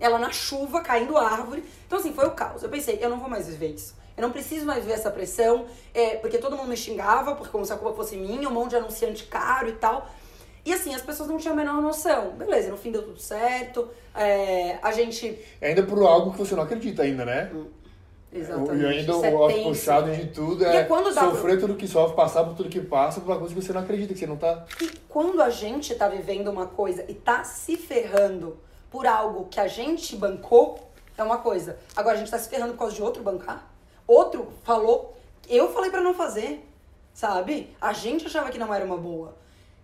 [0.00, 1.64] Ela na chuva, caindo árvore.
[1.86, 2.62] Então, assim, foi o caos.
[2.62, 3.94] Eu pensei, eu não vou mais viver isso.
[4.16, 7.64] Eu não preciso mais viver essa pressão, é, porque todo mundo me xingava, porque como
[7.64, 10.08] se a culpa fosse minha, um monte de anunciante caro e tal.
[10.64, 12.30] E assim, as pessoas não tinham a menor noção.
[12.32, 13.88] Beleza, no fim deu tudo certo.
[14.14, 15.38] é, a gente.
[15.60, 17.50] É ainda por algo que você não acredita ainda, né?
[18.32, 18.82] Exatamente.
[18.82, 22.44] E ainda é o puxado de tudo é quando dá sofrer tudo que sofre, passar
[22.44, 24.64] por tudo que passa, por uma coisa que você não acredita, que você não tá.
[24.80, 28.56] E quando a gente tá vivendo uma coisa e tá se ferrando
[28.90, 31.78] por algo que a gente bancou, é uma coisa.
[31.94, 33.70] Agora a gente tá se ferrando por causa de outro bancar.
[34.06, 35.14] Outro falou,
[35.48, 36.66] eu falei pra não fazer,
[37.12, 37.76] sabe?
[37.80, 39.36] A gente achava que não era uma boa.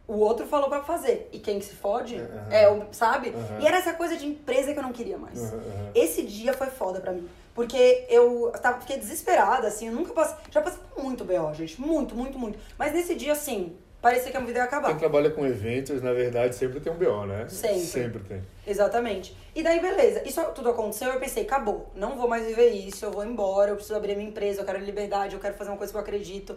[0.08, 1.28] O outro falou pra fazer.
[1.32, 2.50] E quem que se fode Uhum.
[2.50, 3.28] é o, sabe?
[3.28, 3.60] Uhum.
[3.60, 5.38] E era essa coisa de empresa que eu não queria mais.
[5.52, 5.90] Uhum.
[5.94, 7.28] Esse dia foi foda pra mim.
[7.54, 10.36] Porque eu tava, fiquei desesperada, assim, eu nunca passei.
[10.50, 11.78] Já passei por muito BO, gente.
[11.80, 12.58] Muito, muito, muito.
[12.78, 14.88] Mas nesse dia, assim, parecia que a minha vida ia acabar.
[14.88, 17.46] Quem trabalha com eventos, na verdade, sempre tem um BO, né?
[17.48, 17.80] Sempre.
[17.80, 18.42] Sempre tem.
[18.66, 19.36] Exatamente.
[19.54, 20.22] E daí, beleza.
[20.26, 21.90] Isso tudo aconteceu, eu pensei, acabou.
[21.94, 24.78] Não vou mais viver isso, eu vou embora, eu preciso abrir minha empresa, eu quero
[24.78, 26.56] liberdade, eu quero fazer uma coisa que eu acredito.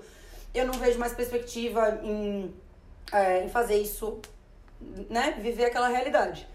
[0.54, 2.54] Eu não vejo mais perspectiva em,
[3.12, 4.20] é, em fazer isso,
[5.10, 5.38] né?
[5.42, 6.48] Viver aquela realidade.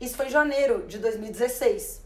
[0.00, 2.02] Isso foi em janeiro de 2016.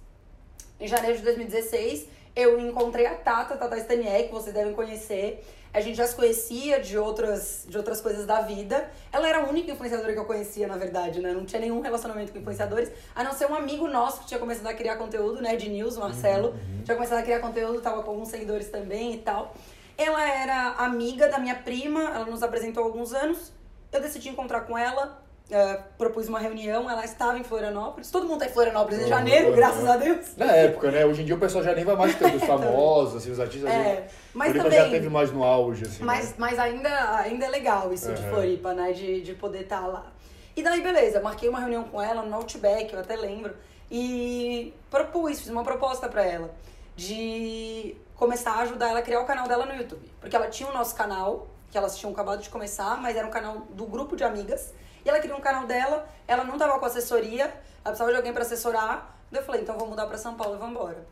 [0.80, 2.06] Em janeiro de 2016,
[2.36, 5.44] eu encontrei a Tata, Tata Staniek, que vocês devem conhecer.
[5.74, 8.90] A gente já se conhecia de outras, de outras coisas da vida.
[9.12, 11.32] Ela era a única influenciadora que eu conhecia, na verdade, né?
[11.32, 14.68] Não tinha nenhum relacionamento com influenciadores, a não ser um amigo nosso que tinha começado
[14.68, 15.56] a criar conteúdo, né?
[15.56, 16.54] De news, o Marcelo.
[16.84, 19.54] Tinha começado a criar conteúdo, tava com alguns seguidores também e tal.
[19.96, 23.52] Ela era amiga da minha prima, ela nos apresentou há alguns anos.
[23.92, 28.10] Eu decidi encontrar com ela, eh, propus uma reunião, ela estava em Florianópolis.
[28.10, 29.56] Todo mundo tá em Florianópolis em janeiro, uhum.
[29.56, 30.36] graças a Deus.
[30.36, 31.06] Na época, né?
[31.06, 33.70] Hoje em dia o pessoal já nem vai mais tanto, os famosos, assim, os artistas.
[33.70, 36.02] É, assim, mas Floripa também- já teve mais no auge, assim.
[36.04, 36.34] Mas, né?
[36.38, 38.28] mas ainda, ainda é legal isso de Uhum.
[38.30, 38.92] Floripa, né?
[38.92, 40.06] De, de poder estar lá.
[40.54, 43.54] E daí, beleza, marquei uma reunião com ela no Outback, eu até lembro.
[43.90, 46.50] E propus, fiz uma proposta pra ela
[46.96, 50.10] de começar a ajudar ela a criar o canal dela no YouTube.
[50.20, 53.30] Porque ela tinha o nosso canal, que elas tinham acabado de começar, mas era um
[53.30, 54.72] canal do grupo de amigas.
[55.04, 57.52] E ela criou um canal dela, ela não tava com assessoria, ela
[57.84, 59.16] precisava de alguém pra assessorar.
[59.30, 61.06] Daí eu falei, então vou mudar pra São Paulo e vamos embora.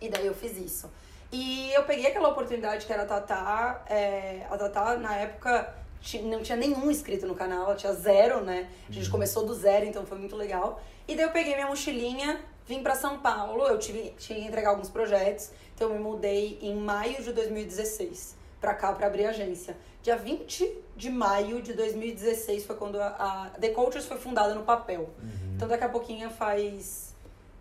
[0.00, 0.90] E daí eu fiz isso.
[1.32, 3.82] E eu peguei aquela oportunidade que era a Tatá.
[3.88, 5.74] é, a Tatá, na época,
[6.24, 8.68] não tinha nenhum inscrito no canal, ela tinha zero, né?
[8.88, 10.80] A gente começou do zero, então foi muito legal.
[11.06, 14.70] E daí eu peguei minha mochilinha, vim pra São Paulo, eu tive, tinha que entregar
[14.70, 19.30] alguns projetos, então eu me mudei em maio de 2016 pra cá, pra abrir a
[19.30, 19.76] agência.
[20.02, 24.62] Dia 20 de maio de 2016 foi quando a, a The Cultures foi fundada no
[24.62, 25.10] papel.
[25.56, 27.14] Então daqui a pouquinho faz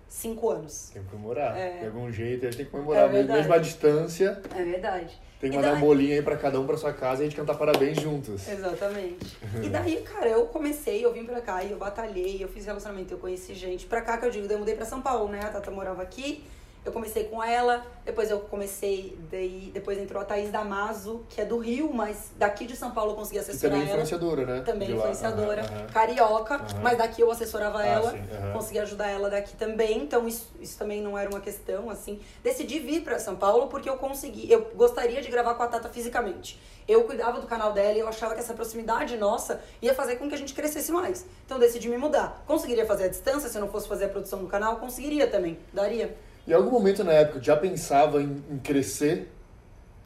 [0.07, 0.89] cinco anos.
[0.93, 1.57] Tem que comemorar.
[1.57, 1.79] É.
[1.79, 3.03] De algum jeito, a gente tem que comemorar.
[3.03, 3.39] É mesmo, verdade.
[3.39, 5.21] mesmo à distância, É verdade.
[5.39, 7.27] tem que E mandar daí- um bolinho aí pra cada um pra sua casa e
[7.27, 8.47] a gente cantar parabéns juntos.
[8.47, 9.37] Exatamente.
[9.63, 13.13] E daí, cara, eu comecei, eu vim pra cá e eu batalhei, eu fiz relacionamento,
[13.13, 13.85] eu conheci gente.
[13.85, 15.41] Pra cá que eu digo, eu mudei pra São Paulo, né?
[15.43, 16.43] A Tata morava aqui
[16.89, 21.45] Eu comecei com ela, depois eu comecei, daí, depois entrou a Thaís Damaso, que é
[21.45, 23.89] do Rio, mas daqui de São Paulo eu consegui assessorar também ela.
[23.91, 24.61] influenciadora, né?
[24.61, 25.61] Também De influenciadora,
[25.93, 28.23] carioca, mas daqui eu assessorava Ah, ela, sim,
[28.53, 32.19] consegui ajudar ela daqui também, então isso, isso também não era uma questão, assim.
[32.43, 35.89] Decidi vir pra São Paulo porque eu consegui, eu gostaria de gravar com a Tata
[35.89, 36.59] fisicamente.
[36.87, 40.27] Eu cuidava do canal dela e eu achava que essa proximidade nossa ia fazer com
[40.27, 41.23] que a gente crescesse mais.
[41.45, 42.43] Então decidi me mudar.
[42.47, 45.59] Conseguiria fazer a distância, se eu não fosse fazer a produção do canal, conseguiria também,
[45.71, 46.17] daria.
[46.49, 49.31] Em algum momento na época, já pensava em, em crescer?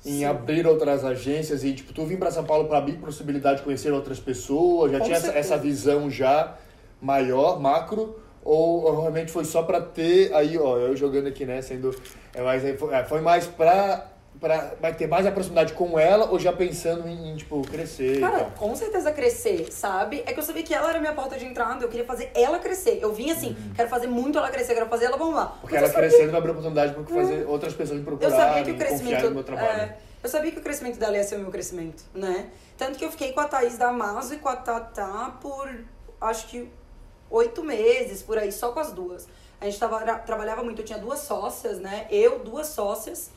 [0.06, 0.26] Em Sim.
[0.26, 3.94] abrir outras agências e, tipo, tu vir pra São Paulo pra abrir possibilidade de conhecer
[3.94, 4.92] outras pessoas?
[4.92, 5.54] Já Com tinha essa, certeza.
[5.54, 6.56] essa visão já
[7.02, 8.20] maior, macro?
[8.44, 11.96] Ou, ou realmente foi só pra ter, aí, ó, eu jogando aqui, né, sendo...
[12.36, 14.06] É mais, é, foi- foi mais pra,
[14.40, 14.74] pra...
[14.80, 18.46] Vai ter mais a proximidade com ela ou já pensando em, em, tipo, crescer Cara,
[18.58, 20.24] com certeza crescer, sabe?
[20.26, 22.60] É que eu sabia que ela era minha porta de entrada, eu queria fazer ela
[22.60, 23.00] crescer.
[23.02, 25.54] Eu vim assim, quero fazer muito ela crescer, quero fazer ela bombar.
[25.54, 25.60] Uhum.
[25.62, 28.38] Porque eu ela sabia- crescendo vai abrir oportunidade pra fazer outras pessoas me Eu procurarem
[28.40, 29.26] sabia que o crescimento.
[29.26, 29.68] no meu trabalho.
[29.82, 32.48] é, eu sabia que o crescimento dela ia ser o meu crescimento, né?
[32.78, 35.70] Tanto que eu fiquei com a Thaís Damaso e com a Tatá por
[36.22, 36.70] acho que
[37.30, 39.28] oito meses, por aí, só com as duas.
[39.60, 42.06] A gente tava, tra- trabalhava muito, eu tinha duas sócias, né?
[42.10, 43.32] Eu, duas sócias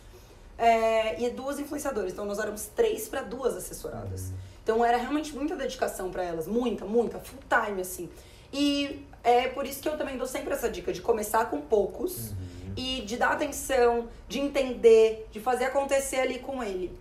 [0.58, 2.12] é, e duas influenciadoras.
[2.12, 4.32] Então nós éramos três para duas assessoradas.
[4.62, 8.08] Então era realmente muita dedicação para elas, muita, muita, full time, assim.
[8.52, 12.32] E é por isso que eu também dou sempre essa dica de começar com poucos
[12.76, 16.96] e de dar atenção, de entender, de fazer acontecer ali com ele.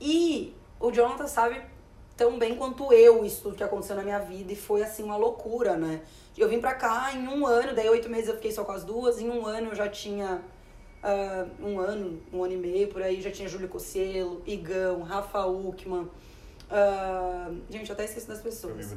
[0.00, 1.60] E o Jonathan sabe
[2.16, 5.16] tão bem quanto eu isso tudo que aconteceu na minha vida e foi assim uma
[5.16, 6.00] loucura, né?
[6.36, 8.84] Eu vim pra cá em um ano, daí oito meses eu fiquei só com as
[8.84, 10.42] duas, em um ano eu já tinha
[11.02, 15.46] ah, um ano, um ano e meio por aí, já tinha Júlio Cossielo, Igão, Rafa
[15.46, 16.08] Uckman,
[16.70, 18.92] ah, gente, eu até esqueci das pessoas.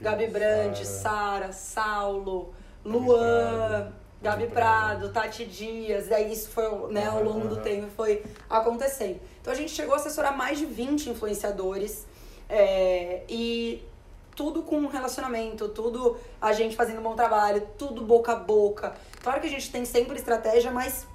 [0.00, 1.52] Gabi Brandt, Sara.
[1.52, 6.08] Saulo, Gabi Luan, Prado, Gabi Prado, Tati Dias.
[6.08, 9.20] Daí isso foi, né, ao longo do tempo foi acontecendo.
[9.40, 12.06] Então a gente chegou a assessorar mais de 20 influenciadores
[12.48, 13.82] é, e
[14.36, 18.94] tudo com relacionamento, tudo a gente fazendo um bom trabalho, tudo boca a boca.
[19.22, 21.06] Claro que a gente tem sempre estratégia, mas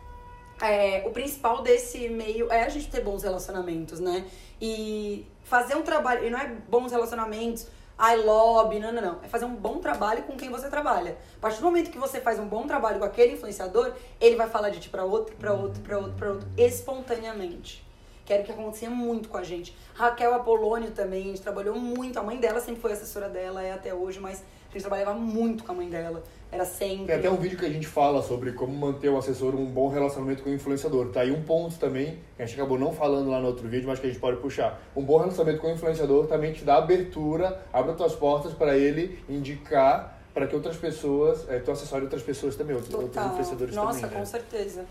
[0.61, 4.25] é, o principal desse meio é a gente ter bons relacionamentos, né?
[4.61, 7.67] E fazer um trabalho, e não é bons relacionamentos,
[7.97, 9.19] ai, lobby, não, não, não.
[9.23, 11.17] É fazer um bom trabalho com quem você trabalha.
[11.37, 14.47] A partir do momento que você faz um bom trabalho com aquele influenciador, ele vai
[14.47, 17.85] falar de ti pra outro, pra outro, pra outro, pra outro, espontaneamente.
[18.25, 19.75] Que era o que acontecia muito com a gente.
[19.95, 22.19] Raquel Apolônio também, a gente trabalhou muito.
[22.19, 25.63] A mãe dela sempre foi assessora dela, é até hoje, mas a gente trabalhava muito
[25.63, 26.21] com a mãe dela.
[26.51, 27.05] Era sempre.
[27.05, 29.87] Tem até um vídeo que a gente fala sobre como manter o assessor um bom
[29.87, 31.09] relacionamento com o influenciador.
[31.09, 33.87] Tá aí um ponto também, que a gente acabou não falando lá no outro vídeo,
[33.87, 34.81] mas que a gente pode puxar.
[34.95, 38.75] Um bom relacionamento com o influenciador também te dá abertura, abre as tuas portas para
[38.75, 43.75] ele indicar para que outras pessoas, é, tu assessore outras pessoas também, outros, outros influenciadores
[43.75, 44.13] Nossa, também.
[44.13, 44.25] com né?
[44.25, 44.85] certeza.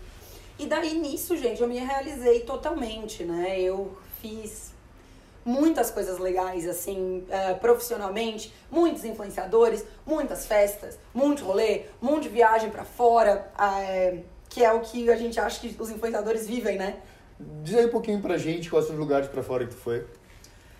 [0.57, 3.59] E daí nisso, gente, eu me realizei totalmente, né?
[3.59, 4.68] Eu fiz
[5.45, 12.69] muitas coisas legais, assim, eh, profissionalmente, muitos influenciadores, muitas festas, muito rolê, monte de viagem
[12.69, 16.97] pra fora, eh, que é o que a gente acha que os influenciadores vivem, né?
[17.63, 20.05] Diz aí um pouquinho pra gente quais são os lugares pra fora que tu foi.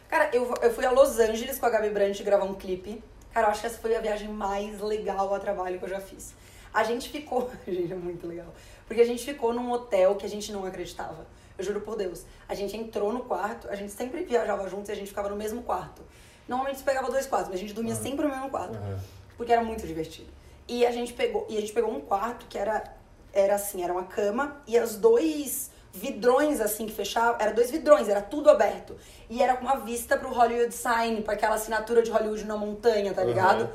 [0.10, 3.02] Cara, eu, eu fui a Los Angeles com a Gabi Brandt gravar um clipe.
[3.32, 6.00] Cara, eu acho que essa foi a viagem mais legal a trabalho que eu já
[6.00, 6.34] fiz.
[6.74, 7.50] A gente ficou.
[7.67, 8.54] Gente, é muito legal.
[8.88, 11.28] Porque a gente ficou num hotel que a gente não acreditava.
[11.60, 12.24] Eu juro por Deus.
[12.48, 15.36] A gente entrou no quarto, a gente sempre viajava juntos e a gente ficava no
[15.36, 16.02] mesmo quarto.
[16.48, 18.78] Normalmente pegava dois quartos, mas a gente dormia sempre no mesmo quarto.
[18.78, 18.98] Aham.
[19.36, 20.30] Porque era muito divertido.
[20.67, 22.84] E a gente pegou, e a gente pegou um quarto que era,
[23.34, 28.08] era assim, era uma cama e os dois vidrões assim que fechavam, era dois vidrões,
[28.08, 28.95] era tudo aberto.
[29.30, 33.13] E era com uma vista pro Hollywood Sign, para aquela assinatura de Hollywood na montanha,
[33.13, 33.28] tá Uhum.
[33.28, 33.69] ligado?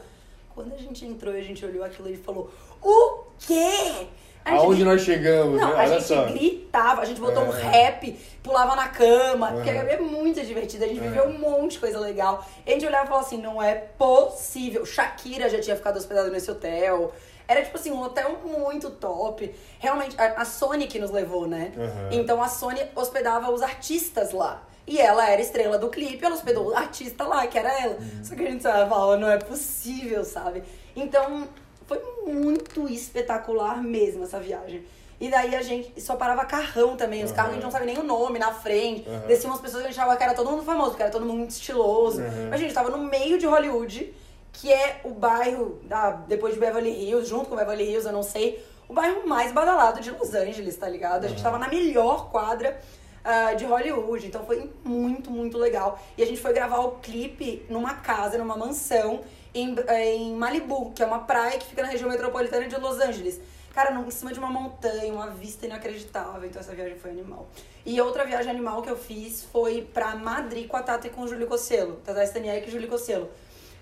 [0.55, 4.07] Quando a gente entrou e a gente olhou aquilo e falou: "O quê?"
[4.45, 5.75] A gente Aonde nós chegamos, não, né?
[5.75, 6.25] a Olha gente só.
[6.27, 7.61] gritava, a gente botou um É.
[7.63, 9.79] rap, pulava na cama, porque a Uhum.
[9.79, 11.09] Gabi é muito divertida, a gente É.
[11.09, 12.45] viveu um monte de coisa legal.
[12.67, 14.85] E a gente olhava e falava assim, não é possível.
[14.85, 17.13] Shakira já tinha ficado hospedada nesse hotel.
[17.49, 19.55] Era tipo assim, um hotel muito top.
[19.79, 21.73] Realmente, a, a Sony que nos levou, né?
[21.77, 22.09] Uhum.
[22.21, 24.63] Então a Sony hospedava os artistas lá.
[24.87, 27.95] E ela era estrela do clipe, ela hospedou o artista lá, que era ela.
[27.95, 28.23] Uhum.
[28.25, 30.63] Só que a gente falava, não é possível, sabe?
[30.95, 31.49] Então,
[31.87, 34.85] foi muito espetacular mesmo essa viagem.
[35.21, 37.99] E daí a gente só parava carrão também, os carros a gente não sabe nem
[37.99, 39.09] o nome na frente.
[39.09, 39.27] Uhum.
[39.27, 41.25] Desciam umas pessoas que a gente achava que era todo mundo famoso, porque era todo
[41.25, 42.21] mundo muito estiloso.
[42.21, 42.49] Uhum.
[42.51, 44.13] Mas a gente tava no meio de Hollywood,
[44.53, 48.23] que é o bairro, da, depois de Beverly Hills, junto com Beverly Hills, eu não
[48.23, 51.25] sei, o bairro mais badalado de Los Angeles, tá ligado?
[51.25, 52.79] A gente tava na melhor quadra
[53.25, 55.99] ah, de Hollywood, então foi muito, muito legal.
[56.19, 59.23] E a gente foi gravar o clipe numa casa, numa mansão,
[59.55, 63.41] em, em Malibu, que é uma praia que fica na região metropolitana de Los Angeles.
[63.73, 66.49] Cara, em cima de uma montanha, uma vista inacreditável.
[66.49, 67.49] Então essa viagem foi animal.
[67.85, 71.23] E outra viagem animal que eu fiz foi pra Madrid com a Tata e com
[71.23, 71.97] o Júlio Cosselo.
[72.05, 73.31] Tata Staniek e Júlio Cosselo.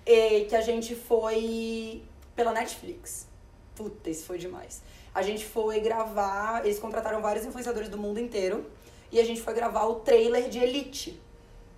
[0.06, 2.02] E, que a gente foi
[2.34, 3.26] pela Netflix.
[3.76, 4.82] Puta, isso foi demais.
[5.14, 8.64] A gente foi gravar, eles contrataram vários influenciadores do mundo inteiro.
[9.10, 11.20] E a gente foi gravar o trailer de Elite.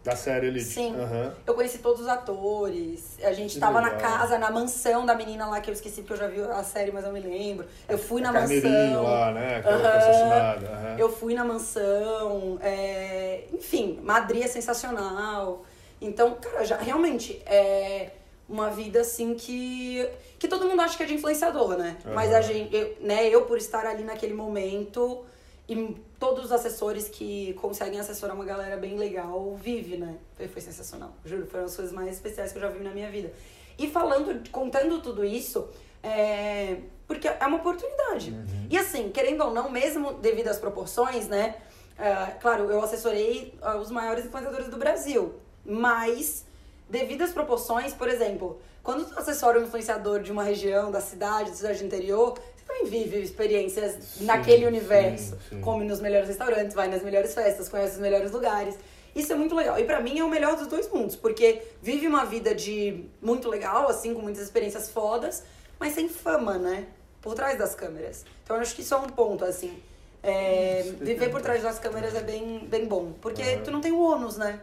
[0.04, 0.66] Da série Elite.
[0.66, 0.94] Sim.
[1.00, 1.32] Aham.
[1.46, 3.16] Eu conheci todos os atores.
[3.24, 4.00] A gente Que tava na legal.
[4.18, 6.92] casa, na mansão da menina lá, que eu esqueci porque eu já vi a série,
[6.92, 7.66] mas eu me lembro.
[7.88, 9.02] Eu fui na Carneirinho mansão.
[9.02, 9.62] lá, né?
[9.62, 9.96] Foi Aham.
[9.96, 10.66] assassinada.
[10.68, 10.96] aham.
[10.98, 12.58] Eu fui na mansão.
[12.60, 15.64] é, Enfim, Madrid é sensacional.
[16.00, 18.10] Então, cara, já, realmente é
[18.46, 20.06] uma vida assim que.
[20.38, 21.96] que todo mundo acha que é de influenciador, né?
[22.12, 25.24] Mas a gente, eu, né, eu por estar ali naquele momento.
[25.68, 30.16] E todos os assessores que conseguem assessorar uma galera bem legal vive, né?
[30.36, 31.12] Foi, foi sensacional.
[31.24, 33.32] Juro, foram as coisas mais especiais que eu já vi na minha vida.
[33.78, 35.66] E falando, contando tudo isso,
[36.02, 38.34] é, porque é uma oportunidade.
[38.70, 41.56] E assim, querendo ou não, mesmo devido às proporções, né?
[41.98, 46.44] é, claro, eu assessorei ah, os maiores influenciadores do Brasil, mas
[46.88, 51.50] devido às proporções, por exemplo, quando tu assessora um influenciador de uma região, da cidade,
[51.50, 55.38] da cidade interior, você também vive experiências Sim, naquele sim, universo.
[55.48, 55.60] sim.
[55.60, 58.76] Come nos melhores restaurantes, vai nas melhores festas, conhece os melhores lugares.
[59.14, 59.78] Isso é muito legal.
[59.78, 63.48] E pra mim é o melhor dos dois mundos, porque vive uma vida de muito
[63.48, 65.44] legal, assim, com muitas experiências fodas,
[65.78, 66.86] mas sem fama, né?
[67.22, 68.24] Por trás das câmeras.
[68.42, 69.80] Então eu acho que isso é um ponto, assim.
[70.22, 73.12] É, viver por trás das câmeras é bem, bem bom.
[73.20, 73.62] Porque Aham.
[73.62, 74.60] tu não tem o ônus, né?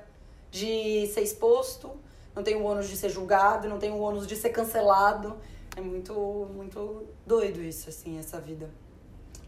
[0.50, 1.92] De ser exposto,
[2.36, 5.38] não tem o ônus de ser julgado, não tem o ônus de ser cancelado.
[5.76, 6.14] É muito,
[6.54, 8.70] muito doido isso, assim, essa vida.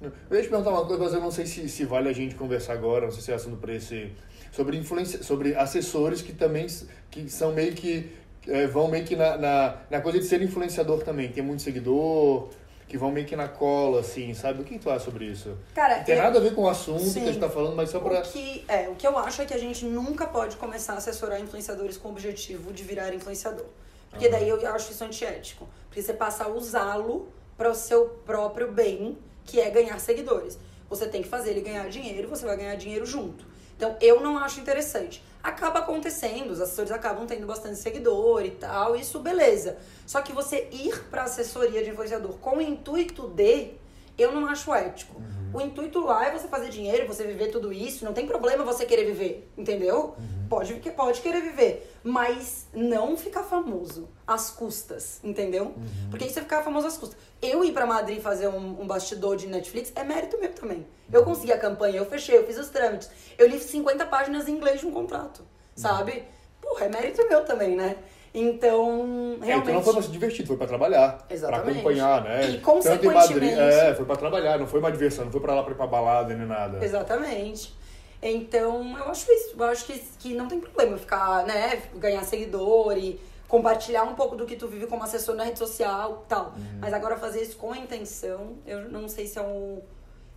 [0.01, 2.35] Eu ia te perguntar uma coisa, mas eu não sei se, se vale a gente
[2.35, 4.11] conversar agora, não sei se é assunto para esse.
[4.51, 6.67] Sobre influência, sobre assessores que também
[7.09, 8.11] que são meio que.
[8.47, 12.49] eh, vão meio que na, na, na coisa de ser influenciador também, tem muito seguidor,
[12.87, 14.61] que vão meio que na cola, assim, sabe?
[14.61, 15.57] O que tu acha sobre isso?
[15.73, 17.21] Cara, Não tem eu- nada a ver com o assunto que Sim.
[17.23, 18.19] a gente tá falando, mas só pra.
[18.19, 20.97] O que, é, o que eu acho é que a gente nunca pode começar a
[20.97, 23.65] assessorar influenciadores com o objetivo de virar influenciador.
[24.13, 25.67] Porque daí eu acho isso antiético.
[25.87, 30.57] Porque você passa a usá-lo para o seu próprio bem, que é ganhar seguidores.
[30.89, 33.45] Você tem que fazer ele ganhar dinheiro, você vai ganhar dinheiro junto.
[33.75, 35.23] Então eu não acho interessante.
[35.41, 39.77] Acaba acontecendo, os assessores acabam tendo bastante seguidor e tal, isso beleza.
[40.05, 43.71] Só que você ir para assessoria de influenciador com o intuito de,
[44.17, 45.21] eu não acho ético.
[45.53, 48.03] O intuito lá é você fazer dinheiro, você viver tudo isso.
[48.03, 50.15] Não tem problema você querer viver, entendeu?
[50.49, 55.73] Pode, que- pode querer viver, mas não ficar famoso às custas, entendeu?
[56.09, 57.17] Porque isso é ficar famoso às custas.
[57.41, 60.85] Eu ir pra Madrid fazer um, um bastidor de Netflix é mérito meu também.
[61.11, 63.09] Eu consegui a campanha, eu fechei, eu fiz os trâmites.
[63.37, 65.43] Eu li 50 páginas em inglês de um contrato,
[65.75, 66.23] sabe?
[66.61, 67.97] Porra, é mérito meu também, né?
[68.33, 69.61] Então, É, realmente...
[69.63, 71.25] então não foi pra se divertir, foi pra trabalhar.
[71.29, 71.63] Exatamente.
[71.65, 72.49] Pra acompanhar, né?
[72.49, 75.41] E, Tanto em Madrid, consequentemente- é, foi pra trabalhar, não foi uma diversão, não foi
[75.41, 76.83] pra lá pra ir pra balada nem nada.
[76.83, 77.73] Exatamente.
[78.21, 79.55] Então, eu acho isso.
[79.57, 84.35] Eu acho que, que não tem problema ficar, né, ganhar seguidor e compartilhar um pouco
[84.35, 86.53] do que tu vive como assessor na rede social e tal.
[86.79, 89.79] Mas agora fazer isso com a intenção, eu não sei se é um.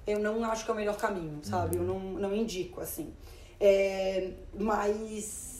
[0.06, 1.76] Eu não acho que é o melhor caminho, sabe?
[1.76, 3.14] Eu não, não indico, assim.
[3.58, 5.55] É, mas.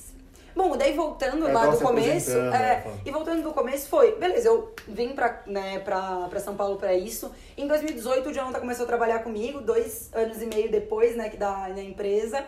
[0.57, 2.31] Bom, daí voltando É, lá do começo.
[2.31, 3.01] é, né, falando.
[3.05, 6.95] e voltando do começo, foi, beleza, eu vim pra, né, pra, pra São Paulo pra
[6.95, 7.31] isso.
[7.59, 11.37] Em 2018, o Jonathan começou a trabalhar comigo, dois anos e meio depois, né, que
[11.37, 12.43] da, da empresa.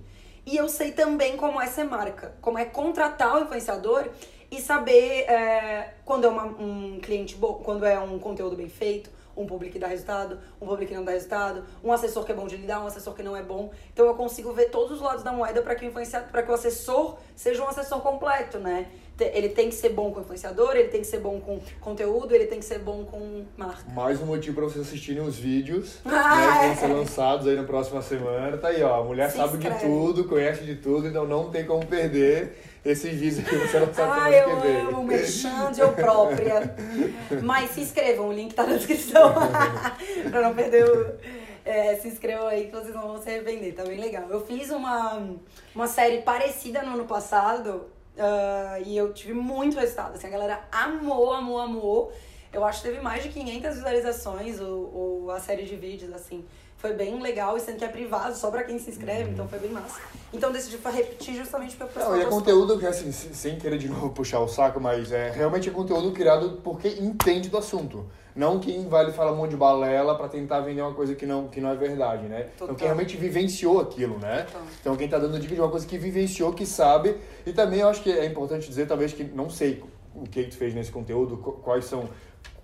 [0.51, 4.09] E eu sei também como é ser marca, como é contratar o influenciador
[4.51, 9.11] e saber é, quando é uma- um cliente bom, quando é um conteúdo bem feito,
[9.37, 12.35] um público que dá resultado, um público que não dá resultado, um assessor que é
[12.35, 13.71] bom de lidar, um assessor que não é bom.
[13.93, 16.51] Então eu consigo ver todos os lados da moeda para que o influenciador, para que
[16.51, 18.91] o assessor seja um assessor completo, né?
[19.21, 22.35] Ele tem que ser bom com o influenciador, ele tem que ser bom com conteúdo,
[22.35, 23.91] ele tem que ser bom com marca.
[23.93, 26.69] Mais um motivo pra vocês assistirem os vídeos Ah, né, que é.
[26.69, 28.57] vão ser lançados aí na próxima semana.
[28.57, 29.01] Tá aí, ó.
[29.01, 29.85] A mulher Se sabe de inscreve.
[29.87, 33.95] tudo, conhece de tudo, então não tem como perder esses vídeos que você não sabe
[34.31, 35.09] semana eu que amo,
[35.73, 36.75] de eu própria.
[37.43, 39.35] Mas se inscrevam, o link tá na descrição.
[40.31, 41.15] pra não perder o...
[41.65, 44.25] É, se inscrevam aí que vocês não vão se arrepender, tá bem legal.
[44.31, 45.23] Eu fiz uma,
[45.75, 47.85] uma série parecida no ano passado
[48.19, 50.15] ah, e eu tive muito resultado.
[50.15, 52.13] Assim, a galera amou, amou, amou.
[52.53, 56.45] Eu acho que teve mais de 500 visualizações o, o, a série de vídeos, assim.
[56.79, 59.59] Foi bem legal, e sendo que é privado, só pra quem se inscreve, então foi
[59.59, 60.01] bem massa.
[60.33, 63.59] Então decidi repetir justamente porque o pessoal Não, e é conteúdo que, assim, se- sem
[63.59, 67.49] querer de novo puxar o saco, mas é realmente é conteúdo criado por quem entende
[67.49, 68.07] do assunto.
[68.37, 71.27] Não quem vai lhe falar um monte de balela pra tentar vender uma coisa que
[71.27, 72.43] não, que não é verdade, né?
[72.55, 72.77] Então Total.
[72.77, 74.43] quem realmente vivenciou aquilo, né?
[74.45, 74.63] Total.
[74.81, 77.17] Então quem tá dando dica de uma coisa que vivenciou, que sabe.
[77.45, 79.83] E também eu acho que é importante dizer, talvez, que não sei
[80.15, 82.09] o que, tu fez nesse conteúdo, qu- quais são,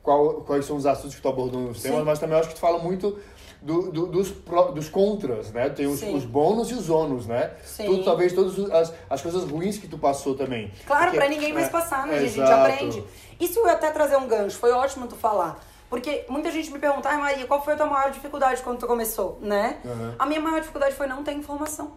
[0.00, 2.05] qual, quais são os assuntos que tu abordou nos temas, Sim.
[2.05, 3.18] mas também eu acho que tu fala muito
[3.64, 5.70] do, do- dos, pró- dos contras, né?
[5.70, 7.50] Tem os, os bônus e os ônus, né?
[7.64, 7.87] Sim.
[7.87, 10.70] Tu, talvez todas as, as coisas ruins que tu passou também.
[10.87, 12.16] Claro, pra ninguém mais é, passar, né?
[12.16, 12.53] A gente exato.
[12.72, 13.03] aprende.
[13.40, 15.59] Isso eu até trazer um gancho, foi ótimo tu falar.
[15.88, 18.87] Porque muita gente me pergunta, ai Maria, qual foi a tua maior dificuldade quando tu
[18.87, 19.79] começou, né?
[19.85, 20.12] Uhum.
[20.18, 21.92] A minha maior dificuldade foi não ter informação.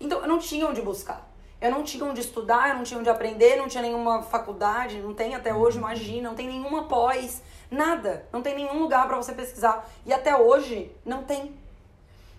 [0.00, 1.28] Então, eu não tinha onde buscar.
[1.60, 5.14] Eu não tinha onde estudar, eu não tinha onde aprender, não tinha nenhuma faculdade, não
[5.14, 7.40] tem até hoje, imagina, não tem nenhuma pós,
[7.72, 8.26] nada.
[8.32, 9.88] Não tem nenhum lugar pra você pesquisar.
[10.06, 11.54] E até hoje, não tem.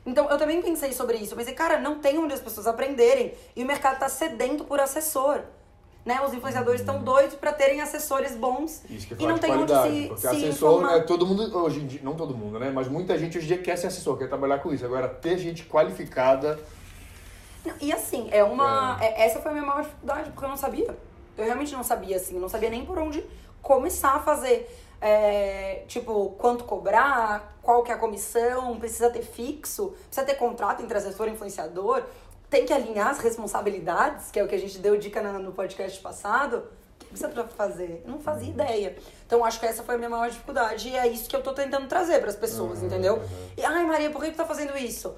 [0.05, 1.33] Então, eu também pensei sobre isso.
[1.33, 3.33] Eu pensei, cara, não tem onde as pessoas aprenderem.
[3.55, 5.41] E o mercado tá sedento por assessor.
[6.05, 6.21] Né?
[6.21, 8.83] Os influenciadores estão doidos pra terem assessores bons.
[8.89, 10.97] Isso que e não tem onde se, porque se assessor, informar.
[10.97, 12.69] né, todo mundo, hoje em dia, não todo mundo, né?
[12.71, 14.83] Mas muita gente hoje em dia quer ser assessor, quer trabalhar com isso.
[14.85, 16.59] Agora, ter gente qualificada.
[17.65, 18.97] Não, E assim, é uma.
[19.01, 20.97] é- essa foi a minha maior dificuldade, porque eu não sabia.
[21.37, 23.23] Eu realmente não sabia, assim, não sabia nem por onde
[23.61, 24.69] começar a fazer.
[25.05, 30.81] É, tipo, quanto cobrar, qual que é a comissão, precisa ter fixo, precisa ter contrato
[30.81, 32.03] entre assessor e influenciador,
[32.49, 35.99] tem que alinhar as responsabilidades, que é o que a gente deu dica no podcast
[35.99, 36.59] passado.
[36.95, 38.01] O que precisa fazer?
[38.05, 38.95] Eu não fazia ideia.
[39.27, 40.87] Então, acho que essa foi a minha maior dificuldade.
[40.87, 43.15] E é isso que eu tô tentando trazer pras pessoas, Uhum, entendeu?
[43.15, 43.49] uhum.
[43.57, 45.13] E, ai, Maria, por que tu tá fazendo isso?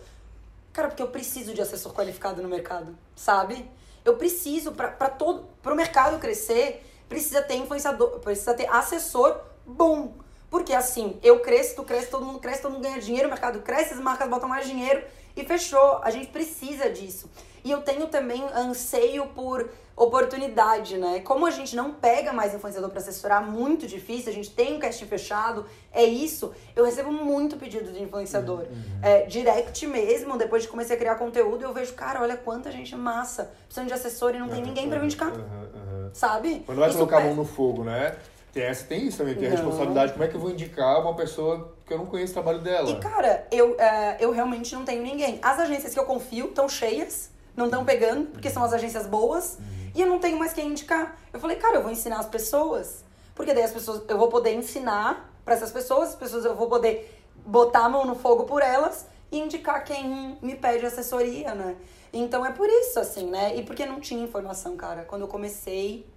[0.73, 3.69] Cara, porque eu preciso de assessor qualificado no mercado, sabe?
[4.03, 10.13] Eu preciso, pra todo, pro mercado crescer, precisa ter influenciador, precisa ter assessor bom.
[10.49, 13.59] Porque assim, eu cresço, tu cresce, todo mundo cresce, todo mundo ganha dinheiro, o mercado
[13.59, 15.03] cresce, as marcas botam mais dinheiro
[15.35, 15.99] e fechou.
[16.01, 17.29] A gente precisa disso.
[17.63, 21.21] E eu tenho também anseio por oportunidade, né?
[21.21, 24.79] Como a gente não pega mais influenciador pra assessorar, muito difícil, a gente tem um
[24.79, 26.53] casting fechado, é isso.
[26.75, 28.65] Eu recebo muito pedido de influenciador.
[29.01, 32.95] É, direct mesmo, depois de comecei a criar conteúdo, eu vejo, cara, olha quanta gente
[32.95, 36.09] massa, precisando de assessor e não tem ninguém pra me indicar, Uhum, uhum.
[36.13, 36.61] sabe?
[36.65, 38.15] Quando vai Isso colocar a mão no fogo, né?
[38.55, 39.57] Tem essa, tem isso também, tem a Não.
[39.57, 40.13] responsabilidade.
[40.13, 42.89] Como é que eu vou indicar uma pessoa que eu não conheço o trabalho dela?
[42.89, 45.39] E, cara, eu, é, eu realmente não tenho ninguém.
[45.41, 49.57] As agências que eu confio estão cheias, não estão pegando, porque são as agências boas,
[49.93, 51.17] e eu não tenho mais quem indicar.
[51.33, 53.03] Eu falei, cara, eu vou ensinar as pessoas,
[53.35, 56.69] porque daí as pessoas, eu vou poder ensinar para essas pessoas, as pessoas eu vou
[56.69, 57.13] poder
[57.45, 61.75] botar a mão no fogo por elas e indicar quem me pede assessoria, né?
[62.13, 63.57] Então é por isso, assim, né?
[63.57, 65.03] E porque não tinha informação, cara.
[65.03, 66.07] Quando eu comecei,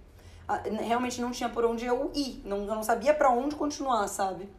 [0.81, 2.41] realmente não tinha por onde eu ir.
[2.43, 4.49] Não, eu não sabia pra onde continuar, sabe?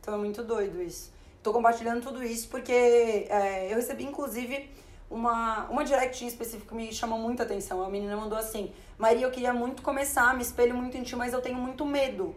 [0.00, 1.12] Então é muito doido isso.
[1.42, 4.68] Tô compartilhando tudo isso porque é, eu recebi, inclusive,
[5.10, 7.82] uma, uma direct em específico que me chamou muita atenção.
[7.82, 11.32] A menina mandou assim: Maria, eu queria muito começar, me espelho muito em ti, mas
[11.32, 12.34] eu tenho muito medo.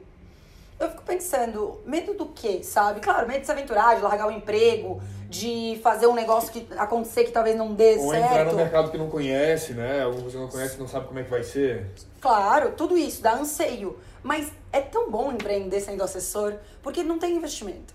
[0.79, 3.01] Eu fico pensando, medo do quê, sabe?
[3.01, 7.23] Claro, medo de se aventurar, de largar o emprego, de fazer um negócio que acontecer
[7.23, 8.25] que talvez não dê Ou certo.
[8.25, 10.01] entrar no mercado que não conhece, né?
[10.01, 11.85] Alguma coisa que não conhece, não sabe como é que vai ser.
[12.19, 13.99] Claro, tudo isso dá anseio.
[14.23, 17.93] Mas é tão bom empreender sendo assessor, porque não tem investimento.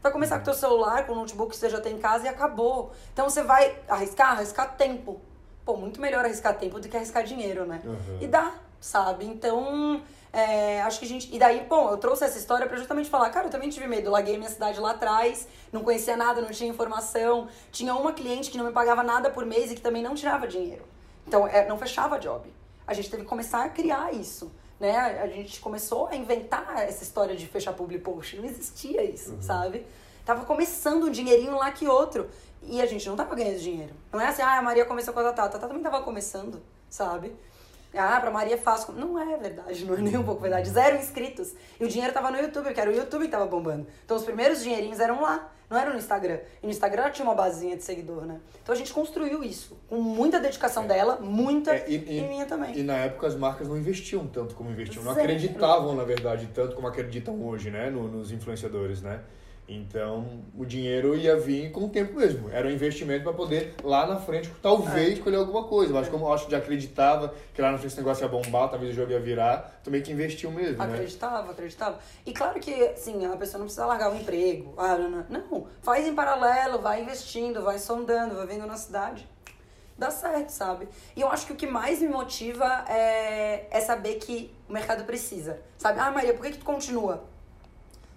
[0.00, 2.26] Vai começar com o teu celular, com o notebook que você já tem em casa
[2.26, 2.92] e acabou.
[3.12, 5.20] Então você vai arriscar, arriscar tempo.
[5.64, 7.82] Pô, muito melhor arriscar tempo do que arriscar dinheiro, né?
[7.84, 8.18] Uhum.
[8.20, 9.24] E dá, sabe?
[9.24, 10.00] Então,
[10.32, 11.34] é, acho que a gente.
[11.34, 14.10] E daí, bom, eu trouxe essa história pra justamente falar, cara, eu também tive medo.
[14.10, 17.48] Larguei minha cidade lá atrás, não conhecia nada, não tinha informação.
[17.70, 20.48] Tinha uma cliente que não me pagava nada por mês e que também não tirava
[20.48, 20.84] dinheiro.
[21.26, 22.50] Então, é, não fechava job.
[22.86, 24.50] A gente teve que começar a criar isso.
[24.80, 24.96] Né?
[24.96, 28.36] A gente começou a inventar essa história de fechar public post.
[28.36, 29.86] Não existia isso, sabe?
[30.24, 32.28] Tava começando um dinheirinho lá que outro.
[32.62, 33.94] E a gente não tava ganhando dinheiro.
[34.10, 35.44] Não é assim, ah, a Maria começou com a Tatá.
[35.44, 37.36] A Tatá também tava começando, sabe?
[37.94, 38.92] Ah, pra Maria é fácil.
[38.94, 40.68] Não é verdade, não é nem um pouco verdade.
[40.70, 41.54] Zero inscritos.
[41.80, 43.86] E o dinheiro tava no YouTube, porque era o YouTube que tava bombando.
[44.04, 46.38] Então os primeiros dinheirinhos eram lá, não eram no Instagram.
[46.62, 48.40] E no Instagram tinha uma basinha de seguidor, né?
[48.62, 49.78] Então a gente construiu isso.
[49.88, 52.76] Com muita dedicação dela, muita, É, e, e, minha também.
[52.78, 55.04] E na época as marcas não investiam tanto como investiam.
[55.04, 55.24] Não Zero.
[55.26, 57.90] acreditavam, na verdade, tanto como acreditam hoje, né?
[57.90, 59.20] no- nos influenciadores, né?
[59.68, 62.50] Então, o dinheiro ia vir com o tempo mesmo.
[62.50, 65.92] Era um investimento para poder, lá na frente, talvez colher alguma coisa.
[65.92, 68.68] Mas como eu acho que já acreditava que lá na frente esse negócio ia bombar,
[68.68, 70.92] talvez o jogo ia virar, também que investiu mesmo, né?
[70.92, 71.98] Acreditava, acreditava.
[72.26, 74.74] E claro que, assim, a pessoa não precisa largar o emprego.
[74.76, 75.26] Ah, não, não.
[75.28, 79.26] não, faz em paralelo, vai investindo, vai sondando, vai vendo na cidade.
[79.96, 80.88] Dá certo, sabe?
[81.14, 85.04] E eu acho que o que mais me motiva é, é saber que o mercado
[85.04, 85.60] precisa.
[85.78, 86.00] Sabe?
[86.00, 87.22] Ah, Maria, por que, que tu continua?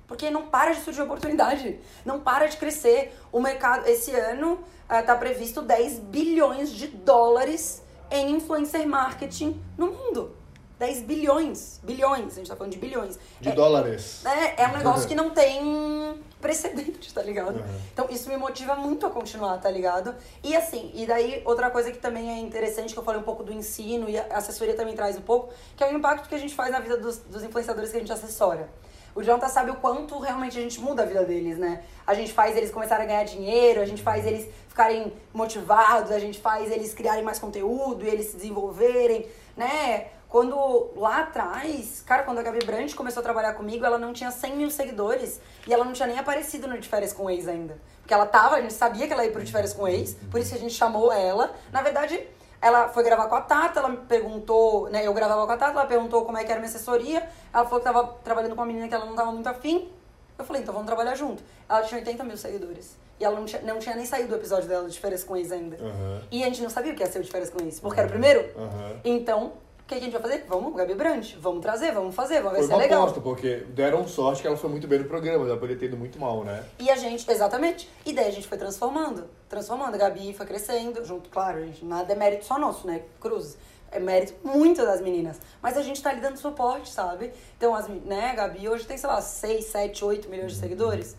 [0.07, 1.79] Porque não para de surgir oportunidade.
[2.05, 3.17] Não para de crescer.
[3.31, 7.81] O mercado, esse ano, está previsto 10 bilhões de dólares
[8.11, 10.35] em influencer marketing no mundo.
[10.77, 11.79] 10 bilhões.
[11.83, 13.17] Bilhões, a gente tá falando de bilhões.
[13.39, 14.23] De É- dólares.
[14.25, 17.55] é, é um negócio que não tem precedente, tá ligado?
[17.57, 17.79] Uhum.
[17.93, 20.13] Então isso me motiva muito a continuar, tá ligado?
[20.43, 23.41] E assim, e daí outra coisa que também é interessante, que eu falei um pouco
[23.41, 26.37] do ensino e a assessoria também traz um pouco, que é o impacto que a
[26.37, 28.69] gente faz na vida dos, dos influenciadores que a gente assessora.
[29.15, 31.83] O Jonathan sabe o quanto realmente a gente muda a vida deles, né?
[32.05, 36.19] A gente faz eles começarem a ganhar dinheiro, a gente faz eles ficarem motivados, a
[36.19, 40.07] gente faz eles criarem mais conteúdo e eles se desenvolverem, né?
[40.27, 44.29] Quando lá atrás, cara, quando a Gabi Brandt começou a trabalhar comigo, ela não tinha
[44.31, 47.79] 100 mil seguidores e ela não tinha nem aparecido no De Férias com Ex ainda.
[48.01, 50.41] Porque ela tava, a gente sabia que ela ia pro De Férias com Ex, por
[50.41, 51.55] isso que a gente chamou ela.
[51.71, 52.19] Na verdade,
[52.65, 55.05] ela foi gravar com a Tata, ela me perguntou, né?
[55.05, 57.29] Eu gravava com a Tata, ela perguntou como é que era a minha assessoria.
[57.53, 59.87] Ela falou que tava trabalhando com uma menina que ela não tava muito afim.
[60.35, 61.43] Eu falei, então vamos trabalhar junto.
[61.69, 62.97] Ela tinha 80 mil seguidores.
[63.19, 65.51] E ela não tinha, não tinha nem saído do episódio dela de férias com ex
[65.51, 65.77] ainda.
[65.77, 66.23] Aham.
[66.31, 67.99] E a gente não sabia o que ia ser o de férias com ex, porque
[67.99, 68.49] era o primeiro.
[68.57, 68.99] Aham.
[69.05, 69.53] Então,
[69.85, 70.45] o que a gente vai fazer?
[70.47, 73.03] Vamos, Gabi Brandt, vamos trazer, vamos fazer, vai Foi ser uma legal.
[73.03, 75.95] aposta, porque deram sorte que ela foi muito bem no programa, ela poderia ter ido
[75.95, 76.63] muito mal, né?
[76.79, 77.87] E a gente, exatamente.
[78.03, 79.93] E daí a gente foi transformando, transformando.
[79.93, 83.03] A Gabi foi crescendo, junto, claro, gente, nada é mérito só nosso, né?
[83.21, 83.57] Cruz.
[83.91, 85.39] É mérito muito das meninas.
[85.61, 87.31] Mas a gente tá lhe dando suporte, sabe?
[87.55, 91.15] Então, as, né, a Gabi hoje tem, sei lá, 6, 7, 8 milhões de seguidores.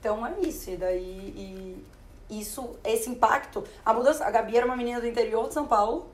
[0.00, 0.70] Então é isso.
[0.70, 1.78] E daí,
[2.28, 4.24] e isso, esse impacto, a mudança.
[4.24, 6.06] A Gabi era uma menina do interior de São Paulo,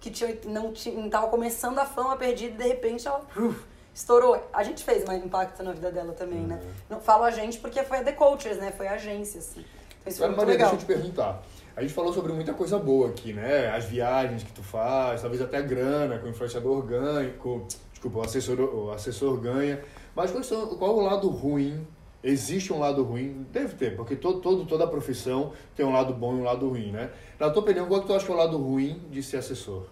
[0.00, 3.64] que tinha, não, tinha, não tava começando a fama perdida e de repente ela uf,
[3.94, 4.40] estourou.
[4.52, 6.60] A gente fez mais impacto na vida dela também, né?
[6.88, 8.72] Não falo a gente porque foi a The Coaches, né?
[8.72, 9.64] Foi a agência, assim.
[10.00, 10.70] Então isso foi Agora, muito Maria, legal.
[10.70, 11.42] deixa eu te perguntar.
[11.76, 13.68] A gente falou sobre muita coisa boa aqui, né?
[13.70, 18.18] As viagens que tu faz, talvez até a grana que o influenciador ganha, com, desculpa,
[18.18, 19.82] o assessor, o assessor ganha.
[20.14, 21.86] Mas são, qual é o lado ruim?
[22.26, 23.46] Existe um lado ruim?
[23.52, 26.90] Deve ter, porque todo, todo, toda profissão tem um lado bom e um lado ruim,
[26.90, 27.08] né?
[27.38, 29.84] Na tua opinião, qual que tu acha que é o lado ruim de ser assessor?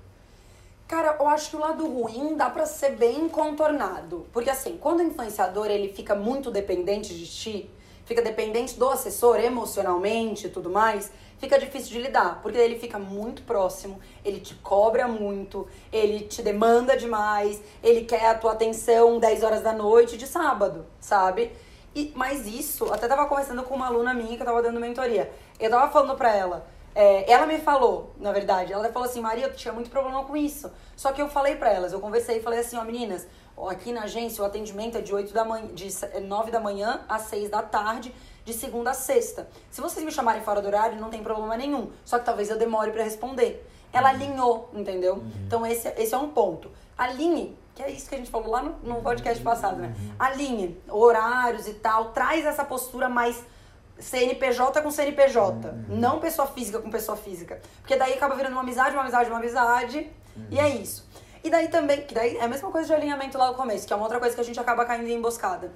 [0.89, 4.27] Cara, eu acho que o lado ruim dá pra ser bem contornado.
[4.33, 7.71] Porque assim, quando o influenciador ele fica muito dependente de ti,
[8.05, 12.43] fica dependente do assessor emocionalmente e tudo mais, fica difícil de lidar.
[12.43, 18.27] Porque ele fica muito próximo, ele te cobra muito, ele te demanda demais, ele quer
[18.27, 21.53] a tua atenção 10 horas da noite de sábado, sabe?
[21.95, 25.33] E, mas isso, até tava conversando com uma aluna minha que eu tava dando mentoria.
[25.61, 29.47] Eu tava falando pra ela, é, ela me falou, na verdade, ela falou assim, Maria,
[29.47, 30.71] eu tinha muito problema com isso.
[30.97, 33.27] Só que eu falei pra elas, eu conversei e falei assim, ó, meninas,
[33.57, 35.89] ó, aqui na agência o atendimento é de 8 da manhã, de
[36.21, 38.15] 9 da manhã às 6 da tarde,
[38.45, 39.49] de segunda a sexta.
[39.71, 41.91] Se vocês me chamarem fora do horário, não tem problema nenhum.
[42.05, 43.67] Só que talvez eu demore pra responder.
[43.93, 45.23] Ela alinhou, entendeu?
[45.47, 46.71] Então esse, esse é um ponto.
[46.97, 49.95] Alinhe, que é isso que a gente falou lá no, no podcast passado, né?
[50.19, 53.43] Alinhe horários e tal, traz essa postura mais
[53.99, 57.61] CNPJ com CNPJ, não pessoa física com pessoa física.
[57.81, 60.11] Porque daí acaba virando uma amizade, uma amizade, uma amizade,
[60.51, 61.09] e é isso.
[61.43, 63.93] E daí também, que daí é a mesma coisa de alinhamento lá no começo, que
[63.93, 65.73] é uma outra coisa que a gente acaba caindo em emboscada.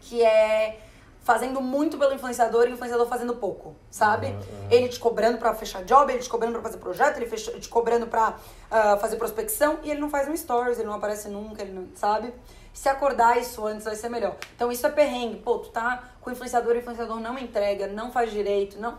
[0.00, 0.80] Que é
[1.26, 4.28] fazendo muito pelo influenciador e o influenciador fazendo pouco, sabe?
[4.28, 4.68] Uhum.
[4.70, 7.68] Ele te cobrando pra fechar job, ele te cobrando pra fazer projeto, ele fecha- te
[7.68, 8.36] cobrando pra
[8.70, 11.88] ah, fazer prospecção e ele não faz um stories, ele não aparece nunca, ele não,
[11.96, 12.32] sabe?
[12.72, 14.36] Se acordar isso antes vai ser melhor.
[14.54, 15.38] Então isso é perrengue.
[15.38, 18.96] Pô, tu tá com o influenciador, o influenciador não entrega, não faz direito, não.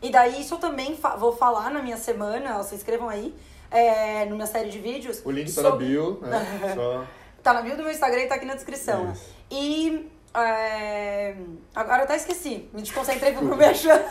[0.00, 3.34] E daí isso eu também fa vou falar na minha semana, se inscrevam aí,
[3.68, 5.20] é, na minha série de vídeos.
[5.24, 6.40] O link tá na bio, né?
[6.76, 7.04] Só...
[7.42, 9.10] Tá na bio do meu Instagram e tá aqui na descrição.
[9.10, 9.34] Isso.
[9.50, 11.36] E é...
[11.74, 14.04] Agora eu até esqueci, me desconcentrei pro me achando.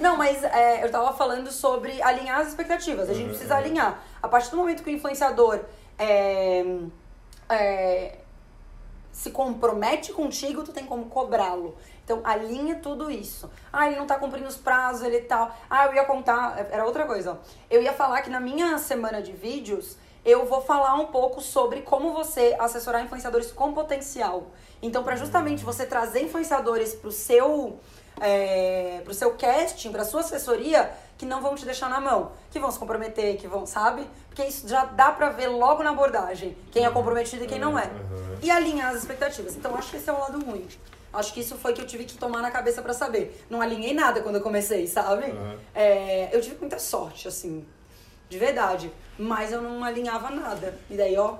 [0.00, 3.08] Não, mas é, eu tava falando sobre alinhar as expectativas.
[3.08, 4.02] A gente precisa alinhar.
[4.22, 5.60] A partir do momento que o influenciador
[5.98, 6.64] é,
[7.48, 8.18] é,
[9.12, 11.76] se compromete contigo, tu tem como cobrá-lo.
[12.04, 13.48] Então, alinha tudo isso.
[13.72, 15.54] Ah, ele não tá cumprindo os prazos, ele tal.
[15.70, 17.32] Ah, eu ia contar, era outra coisa.
[17.32, 17.36] Ó.
[17.70, 21.82] Eu ia falar que na minha semana de vídeos, eu vou falar um pouco sobre
[21.82, 24.46] como você assessorar influenciadores com potencial.
[24.80, 27.78] Então, para justamente você trazer influenciadores pro seu
[28.20, 32.58] é, pro seu casting, pra sua assessoria, que não vão te deixar na mão, que
[32.58, 34.06] vão se comprometer, que vão, sabe?
[34.28, 37.78] Porque isso já dá pra ver logo na abordagem quem é comprometido e quem não
[37.78, 37.84] é.
[37.84, 38.38] Uhum.
[38.42, 39.56] E alinhar as expectativas.
[39.56, 40.66] Então, acho que esse é o lado ruim.
[41.12, 43.44] Acho que isso foi que eu tive que tomar na cabeça para saber.
[43.50, 45.26] Não alinhei nada quando eu comecei, sabe?
[45.26, 45.58] Uhum.
[45.74, 47.66] É, eu tive muita sorte, assim,
[48.32, 48.90] de verdade.
[49.18, 50.74] Mas eu não alinhava nada.
[50.90, 51.36] E daí, ó,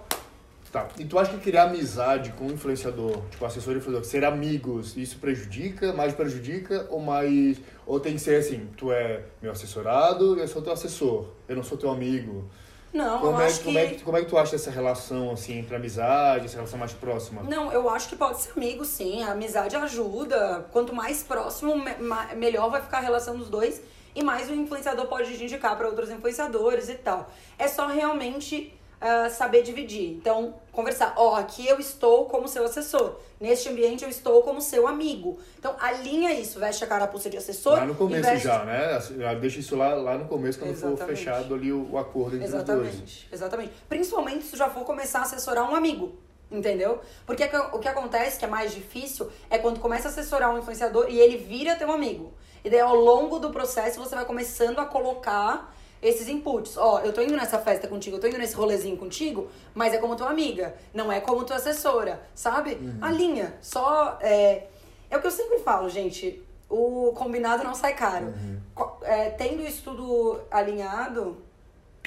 [0.70, 0.88] Tá.
[0.98, 4.96] E tu acha que criar amizade com o influenciador, tipo assessor e influenciador, ser amigos,
[4.96, 7.60] isso prejudica, mais prejudica ou mais.
[7.86, 11.56] Ou tem que ser assim, tu é meu assessorado e eu sou teu assessor, eu
[11.56, 12.48] não sou teu amigo.
[12.90, 13.94] Não, como eu é, acho como é que...
[13.96, 17.42] É, como é que tu acha essa relação, assim, entre amizade, essa relação mais próxima?
[17.42, 19.22] Não, eu acho que pode ser amigo, sim.
[19.22, 20.66] A amizade ajuda.
[20.72, 21.94] Quanto mais próximo, me
[22.36, 23.82] melhor vai ficar a relação dos dois.
[24.14, 27.30] E mais o influenciador pode indicar para outros influenciadores e tal.
[27.58, 30.10] É só realmente uh, saber dividir.
[30.10, 31.14] Então, conversar.
[31.16, 33.16] Ó, oh, aqui eu estou como seu assessor.
[33.40, 35.38] Neste ambiente eu estou como seu amigo.
[35.58, 36.60] Então, alinha isso.
[36.60, 37.72] Veste a carapuça de assessor.
[37.72, 38.46] Lá no começo veste...
[38.46, 39.00] já, né?
[39.00, 41.00] Já deixa isso lá, lá no começo, quando Exatamente.
[41.00, 42.88] for fechado ali o, o acordo entre Exatamente.
[42.88, 43.26] os dois.
[43.32, 43.72] Exatamente.
[43.88, 46.16] Principalmente se já for começar a assessorar um amigo.
[46.50, 47.00] Entendeu?
[47.24, 47.42] Porque
[47.72, 51.18] o que acontece, que é mais difícil, é quando começa a assessorar um influenciador e
[51.18, 52.34] ele vira teu amigo.
[52.64, 56.76] E daí, ao longo do processo, você vai começando a colocar esses inputs.
[56.76, 59.98] Ó, eu tô indo nessa festa contigo, eu tô indo nesse rolezinho contigo, mas é
[59.98, 62.74] como tua amiga, não é como tua assessora, sabe?
[62.74, 62.98] Uhum.
[63.00, 64.18] A linha, só.
[64.20, 64.66] É,
[65.10, 66.42] é o que eu sempre falo, gente.
[66.68, 68.26] O combinado não sai caro.
[68.26, 68.60] Uhum.
[69.02, 71.36] É, tendo isso tudo alinhado,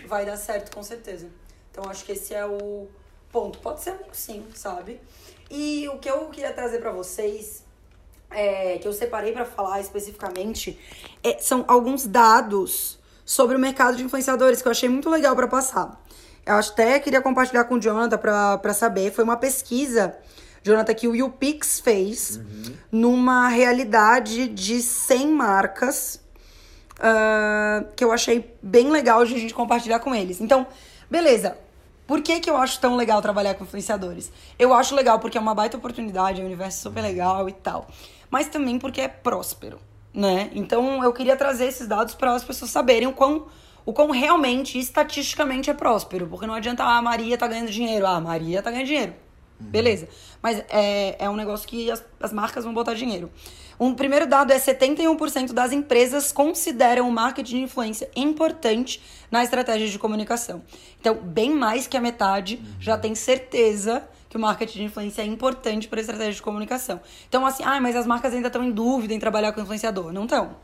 [0.07, 1.29] vai dar certo com certeza.
[1.71, 2.87] Então acho que esse é o
[3.31, 3.59] ponto.
[3.59, 4.99] Pode ser amigo sim, sabe?
[5.49, 7.64] E o que eu queria trazer para vocês,
[8.35, 10.77] é, que eu separei para falar especificamente,
[11.23, 15.47] é, são alguns dados sobre o mercado de influenciadores, que eu achei muito legal para
[15.47, 15.99] passar.
[16.45, 19.11] Eu até queria compartilhar com o Jonathan para saber.
[19.11, 20.15] Foi uma pesquisa,
[20.61, 22.75] Jonathan, que o YouPix fez uhum.
[22.91, 26.21] numa realidade de 100 marcas,
[26.99, 30.39] uh, que eu achei bem legal de a gente compartilhar com eles.
[30.39, 30.67] Então,
[31.09, 31.57] beleza.
[32.05, 34.31] Por que, que eu acho tão legal trabalhar com influenciadores?
[34.59, 37.87] Eu acho legal porque é uma baita oportunidade, é um universo super legal e tal.
[38.29, 39.79] Mas também porque é próspero
[40.15, 40.49] né?
[40.53, 43.47] Então eu queria trazer esses dados para as pessoas saberem o quão,
[43.85, 46.25] o quão realmente, estatisticamente é próspero.
[46.27, 48.07] Porque não adianta, ah, a Maria tá ganhando dinheiro.
[48.07, 49.13] Ah, a Maria tá ganhando dinheiro.
[49.59, 49.67] Uhum.
[49.67, 50.07] Beleza.
[50.41, 53.29] Mas é, é um negócio que as, as marcas vão botar dinheiro.
[53.77, 59.89] Um primeiro dado é 71% das empresas consideram o marketing de influência importante na estratégia
[59.89, 60.63] de comunicação.
[61.01, 62.75] Então, bem mais que a metade uhum.
[62.79, 66.99] já tem certeza que o marketing de influência é importante para a estratégia de comunicação.
[67.27, 70.11] Então, assim, ah, mas as marcas ainda estão em dúvida em trabalhar com influenciador.
[70.11, 70.57] Não estão.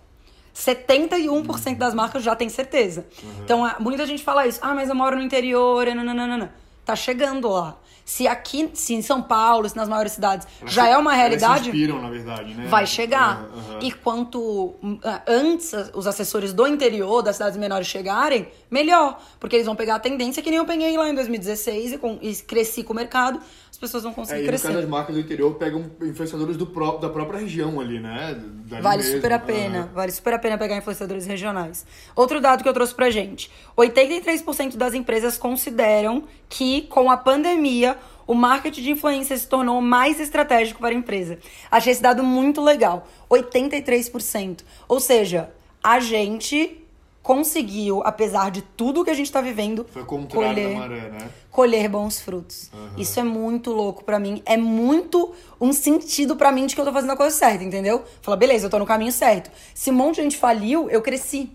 [0.53, 3.07] 71% das marcas já tem certeza.
[3.23, 3.29] Uhum.
[3.45, 4.59] Então, muita gente fala isso.
[4.61, 6.53] Ah, mas eu moro no interior, nananana.
[6.83, 7.77] Tá chegando lá.
[8.11, 11.69] Se aqui, se em São Paulo, se nas maiores cidades elas já é uma realidade.
[11.69, 12.67] Inspiram, na verdade, né?
[12.67, 13.43] Vai chegar.
[13.43, 13.79] Uhum, uhum.
[13.81, 19.17] E quanto ah, antes os assessores do interior, das cidades menores chegarem, melhor.
[19.39, 22.19] Porque eles vão pegar a tendência que nem eu peguei lá em 2016 e, com,
[22.21, 23.39] e cresci com o mercado
[23.81, 24.67] pessoas vão conseguir é, crescer.
[24.67, 27.99] E no caso das marcas do interior, pegam influenciadores do pró da própria região ali,
[27.99, 28.39] né?
[28.65, 29.15] Dali vale mesmo.
[29.15, 29.89] super a pena.
[29.93, 31.85] Vale super a pena pegar influenciadores regionais.
[32.15, 33.51] Outro dado que eu trouxe pra gente.
[33.75, 40.19] 83% das empresas consideram que, com a pandemia, o marketing de influência se tornou mais
[40.19, 41.39] estratégico para a empresa.
[41.69, 43.07] Achei esse dado muito legal.
[43.29, 44.61] 83%.
[44.87, 45.49] Ou seja,
[45.83, 46.80] a gente
[47.21, 51.29] conseguiu, apesar de tudo que a gente está vivendo, Foi colher, maré, né?
[51.51, 52.71] colher bons frutos.
[52.73, 52.89] Uhum.
[52.97, 54.41] Isso é muito louco para mim.
[54.45, 58.03] É muito um sentido para mim de que eu tô fazendo a coisa certa, entendeu?
[58.21, 59.51] Fala, beleza, eu tô no caminho certo.
[59.73, 61.51] Se um monte de gente faliu, eu cresci.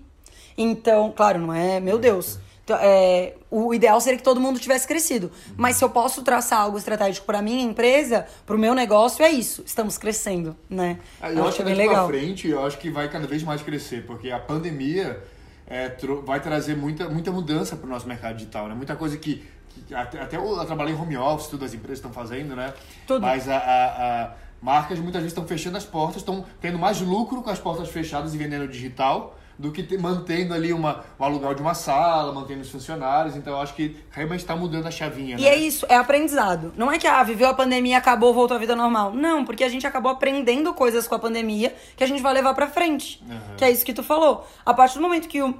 [0.57, 2.39] Então, claro, não é, meu Deus.
[2.65, 5.27] Então, é, o ideal seria que todo mundo tivesse crescido.
[5.27, 5.55] Uhum.
[5.57, 9.31] Mas se eu posso traçar algo estratégico para minha empresa, para o meu negócio, é
[9.31, 9.63] isso.
[9.65, 10.99] Estamos crescendo, né?
[11.21, 12.09] Ah, eu, eu acho que bem legal.
[12.09, 15.23] Pra frente, eu acho que vai cada vez mais crescer, porque a pandemia
[15.67, 15.95] é,
[16.25, 18.75] vai trazer muita, muita mudança para o nosso mercado digital, né?
[18.75, 22.13] Muita coisa que, que até, até eu, trabalhei em home office, tudo as empresas estão
[22.13, 22.73] fazendo, né?
[23.21, 27.43] Mas a, a, a marcas muitas vezes estão fechando as portas, estão tendo mais lucro
[27.43, 31.55] com as portas fechadas e vendendo digital do que te, mantendo ali uma, um aluguel
[31.55, 33.37] de uma sala, mantendo os funcionários.
[33.37, 35.37] Então, eu acho que realmente está mudando a chavinha.
[35.37, 35.49] E né?
[35.49, 36.73] é isso, é aprendizado.
[36.77, 39.13] Não é que, ah, viveu a pandemia, acabou, voltou à vida normal.
[39.13, 42.55] Não, porque a gente acabou aprendendo coisas com a pandemia que a gente vai levar
[42.55, 43.23] pra frente.
[43.29, 43.57] Uhum.
[43.57, 44.47] Que é isso que tu falou.
[44.65, 45.55] A partir do momento que o,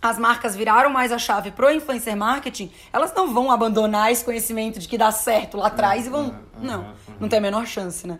[0.00, 4.78] as marcas viraram mais a chave pro influencer marketing, elas não vão abandonar esse conhecimento
[4.78, 6.34] de que dá certo lá atrás e vão.
[6.60, 8.18] Não, não tem a menor chance, né?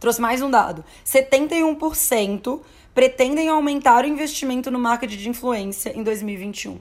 [0.00, 0.84] Trouxe mais um dado.
[1.06, 2.60] 71%
[2.94, 6.78] pretendem aumentar o investimento no marketing de influência em 2021.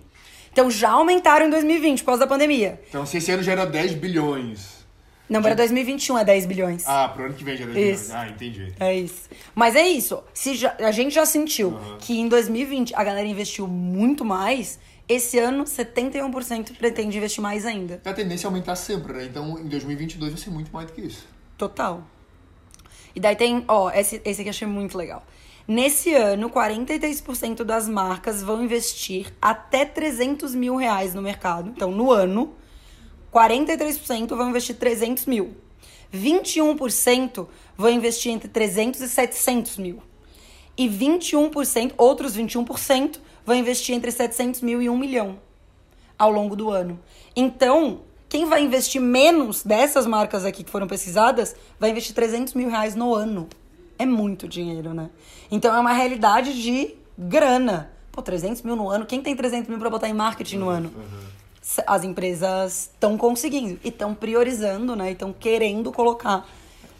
[0.51, 2.79] Então já aumentaram em 2020 por causa da pandemia.
[2.87, 4.83] Então, se esse ano já era 10 bilhões.
[5.27, 6.83] Não, para 2021 é 10 bilhões.
[6.87, 8.11] Ah, pro ano que vem já é 10 Isso.
[8.11, 8.23] bilhões.
[8.23, 8.73] Ah, entendi.
[8.79, 9.29] É isso.
[9.55, 10.21] Mas é isso.
[10.33, 11.97] Se já- a gente já sentiu Uhum.
[11.97, 14.77] que em 2020 a galera investiu muito mais,
[15.09, 17.99] esse ano 71% pretende investir mais ainda.
[18.05, 19.25] A tendência é aumentar sempre, né?
[19.25, 21.25] Então, em 2022 vai ser muito mais do que isso.
[21.57, 22.03] Total.
[23.15, 25.25] E daí tem, ó, esse, esse aqui eu achei muito legal.
[25.67, 31.69] Nesse ano, 43% das marcas vão investir até 300 mil reais no mercado.
[31.69, 32.53] Então, no ano,
[33.33, 35.55] 43% vão investir 300 mil.
[36.13, 37.47] 21%
[37.77, 40.03] vão investir entre 300 e 700 mil.
[40.77, 45.39] E 21%, outros 21%, vão investir entre 700 mil e 1 milhão
[46.19, 46.99] ao longo do ano.
[47.35, 52.69] Então, quem vai investir menos dessas marcas aqui que foram pesquisadas, vai investir 300 mil
[52.69, 53.47] reais no ano.
[54.03, 55.09] É muito dinheiro, né?
[55.49, 57.89] Então, é uma realidade de grana.
[58.11, 59.05] Pô, 300 mil no ano?
[59.05, 60.91] Quem tem 300 mil pra botar em marketing no ano?
[61.61, 65.09] S- As empresas estão conseguindo e estão priorizando, né?
[65.09, 66.45] E estão querendo colocar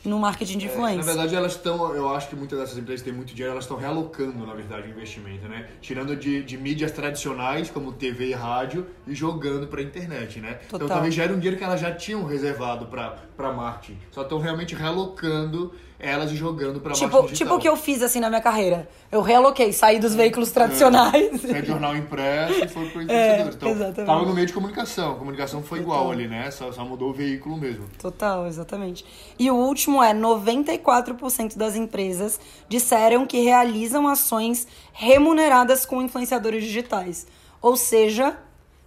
[0.06, 1.04] no marketing de É, na influência.
[1.04, 3.78] verdade, elas estão, eu acho que muitas dessas empresas que têm muito dinheiro, elas estão
[3.78, 5.68] realocando, na verdade, o investimento, né?
[5.82, 10.60] Tirando de, de mídias tradicionais, como TV e rádio, e jogando pra internet, né?
[10.66, 10.88] Então Total.
[10.98, 13.98] talvez já era um dinheiro que elas já tinham reservado pra marketing.
[14.12, 15.74] Só estão realmente realocando
[16.04, 18.88] elas jogando pra Tipo, marketing tipo o que eu fiz assim na minha carreira.
[19.12, 21.42] Eu realoquei, saí dos veículos tradicionais.
[21.42, 23.54] De jornal impresso e foi pro influenciador.
[23.54, 24.06] então, É, exatamente.
[24.06, 25.12] tava no meio de comunicação.
[25.14, 26.52] A comunicação foi igual ali, né?
[26.52, 27.86] Só, só mudou o veículo mesmo.
[28.00, 29.06] Total, exatamente.
[29.40, 37.26] E o último é 94% das empresas disseram que realizam ações remuneradas com influenciadores digitais.
[37.62, 38.38] Ou seja,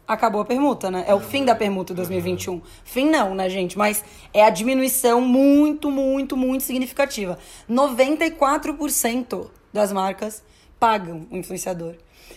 [0.07, 1.05] acabou a permuta, né?
[1.07, 2.61] É o fim da permuta 2021.
[2.85, 3.77] Fim não, né, gente?
[3.77, 7.39] Mas é a diminuição muito, muito, muito significativa.
[7.69, 10.43] 94% das marcas
[10.79, 11.95] pagam o influenciador.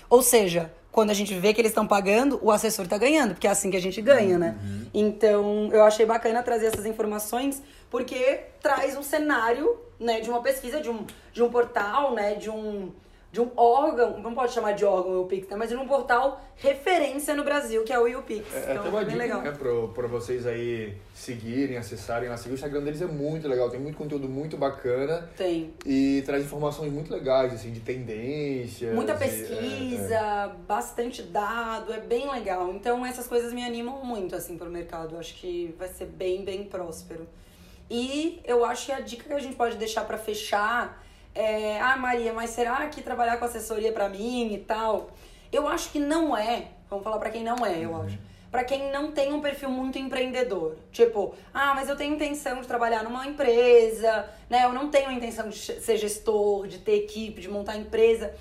[0.10, 3.48] Ou seja, quando a gente vê que eles estão pagando, o assessor está ganhando, porque
[3.48, 4.58] é assim que a gente ganha, né?
[4.94, 10.82] Então, eu achei bacana trazer essas informações, porque traz um cenário, né, de uma pesquisa,
[10.82, 12.92] de um, de um portal, né, de um,
[13.32, 16.42] de um órgão, não pode chamar de órgão o YouPix, né, mas de um portal
[16.56, 18.56] referência no Brasil, que é o YouPix.
[18.56, 19.42] É, então, até uma bem dica, legal.
[19.42, 22.38] né, pra, pra vocês aí seguirem, acessarem lá.
[22.38, 25.74] Seguir o Instagram deles é muito legal, tem muito conteúdo muito bacana Tem.
[25.86, 28.96] e traz informações muito legais, assim, de tendências.
[28.96, 30.52] Muita pesquisa, é, é.
[30.68, 32.72] bastante dado, é bem legal.
[32.74, 35.18] Então essas coisas me animam muito assim pro mercado.
[35.18, 37.28] Acho que vai ser bem, bem próspero.
[37.90, 41.04] E eu acho que a dica que a gente pode deixar pra fechar
[41.34, 45.12] é, ah, Maria, mas será que trabalhar com assessoria pra mim e tal?
[45.52, 46.68] Eu acho que não é.
[46.90, 48.18] Vamos falar pra quem não é, eu acho.
[48.52, 50.76] Pra quem não tem um perfil muito empreendedor.
[50.92, 54.66] Tipo, ah, mas eu tenho intenção de trabalhar numa empresa, né?
[54.66, 58.34] Eu não tenho a intenção de ser gestor, de ter equipe, de montar empresa.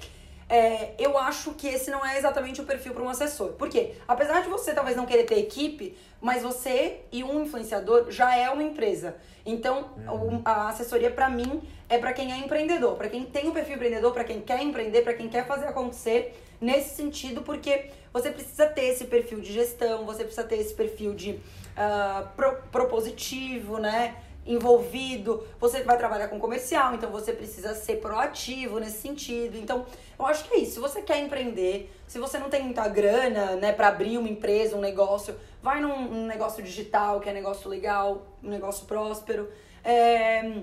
[0.48, 3.52] É, eu acho que esse não é exatamente o perfil para um assessor.
[3.52, 3.92] Por quê?
[4.06, 8.48] Apesar de você talvez não querer ter equipe, mas você e um influenciador já é
[8.48, 9.16] uma empresa.
[9.44, 13.52] Então, o- a assessoria para mim é para quem é empreendedor, para quem tem um
[13.52, 18.30] perfil empreendedor, para quem quer empreender, para quem quer fazer acontecer nesse sentido, porque você
[18.30, 21.38] precisa ter esse perfil de gestão, você precisa ter esse perfil de
[21.76, 24.16] ah, pro- propositivo, né?
[24.48, 29.58] Envolvido, você vai trabalhar com comercial, então você precisa ser proativo nesse sentido.
[29.58, 29.84] Então,
[30.18, 30.72] eu acho que é isso.
[30.72, 34.74] Se você quer empreender, se você não tem muita grana, né, para abrir uma empresa,
[34.74, 39.50] um negócio, vai num, num negócio digital, que é negócio legal, um negócio próspero.
[39.84, 40.62] É,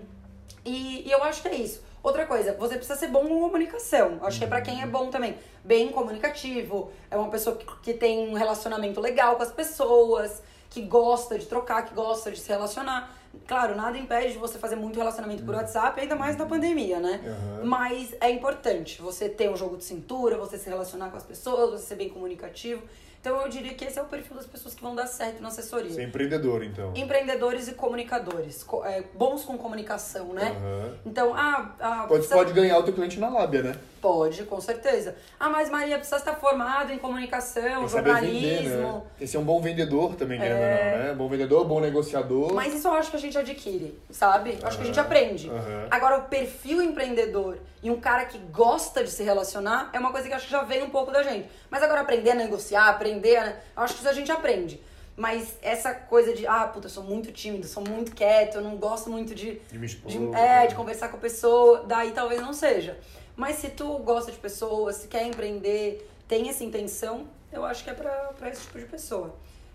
[0.65, 1.85] e, e eu acho que é isso.
[2.01, 4.19] Outra coisa, você precisa ser bom com comunicação.
[4.21, 5.37] Acho que é pra quem é bom também.
[5.63, 10.43] Bem comunicativo, é uma pessoa que, que tem um relacionamento legal com as pessoas,
[10.75, 13.15] que gosta de trocar, que gosta de se relacionar.
[13.47, 17.21] Claro, nada impede de você fazer muito relacionamento por WhatsApp, ainda mais na pandemia, né?
[17.23, 17.65] Uhum.
[17.65, 21.79] Mas é importante você ter um jogo de cintura, você se relacionar com as pessoas,
[21.79, 22.81] você ser bem comunicativo.
[23.21, 25.47] Então eu diria que esse é o perfil das pessoas que vão dar certo na
[25.47, 25.89] assessoria.
[25.91, 26.91] Você é empreendedor, então.
[26.93, 28.61] Empreendedores e comunicadores.
[28.63, 30.55] co- é, bons com comunicação, né?
[30.57, 30.97] Aham.
[31.05, 33.75] Então, ah, ah Pode, precisa- pode ganhar o teu cliente na lábia, né?
[34.05, 35.15] Pode, com certeza.
[35.39, 38.39] Ah, mas Maria precisa estar formado em comunicação, jornalismo.
[38.39, 39.01] vender, né?
[39.17, 41.15] Tem ser um bom vendedor também, não, né?
[41.17, 42.53] Bom vendedor, bom negociador.
[42.53, 44.59] Mas isso eu acho que a gente adquire, sabe?
[44.61, 45.49] Eu acho que a gente aprende.
[45.49, 45.87] Aham.
[45.89, 50.27] Agora, o perfil empreendedor e um cara que gosta de se relacionar é uma coisa
[50.27, 51.49] que eu acho que já vem um pouco da gente.
[51.71, 53.47] Mas agora, aprender a negociar, aprender a...
[53.47, 54.79] Eu acho que isso a gente aprende.
[55.17, 58.75] Mas essa coisa de, ah, puta, eu sou muito tímido, sou muito quieto, eu não
[58.75, 60.11] gosto muito de, De me expor.
[60.11, 62.99] de, é, de conversar com a pessoa, daí talvez não seja.
[63.35, 67.89] Mas se tu gosta de pessoas, se quer empreender, tem essa intenção, eu acho que
[67.89, 69.33] é pra, pra esse tipo de pessoa.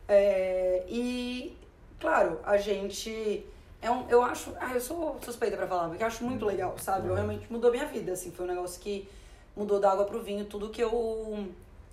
[0.09, 1.57] É, e,
[1.99, 3.47] claro, a gente.
[3.83, 4.53] É um, eu acho.
[4.61, 7.09] Ah, eu sou suspeita pra falar, porque eu acho muito legal, sabe?
[7.09, 8.31] Eu realmente mudou minha vida, assim.
[8.31, 9.09] Foi um negócio que
[9.57, 11.47] mudou da água pro vinho, tudo que eu,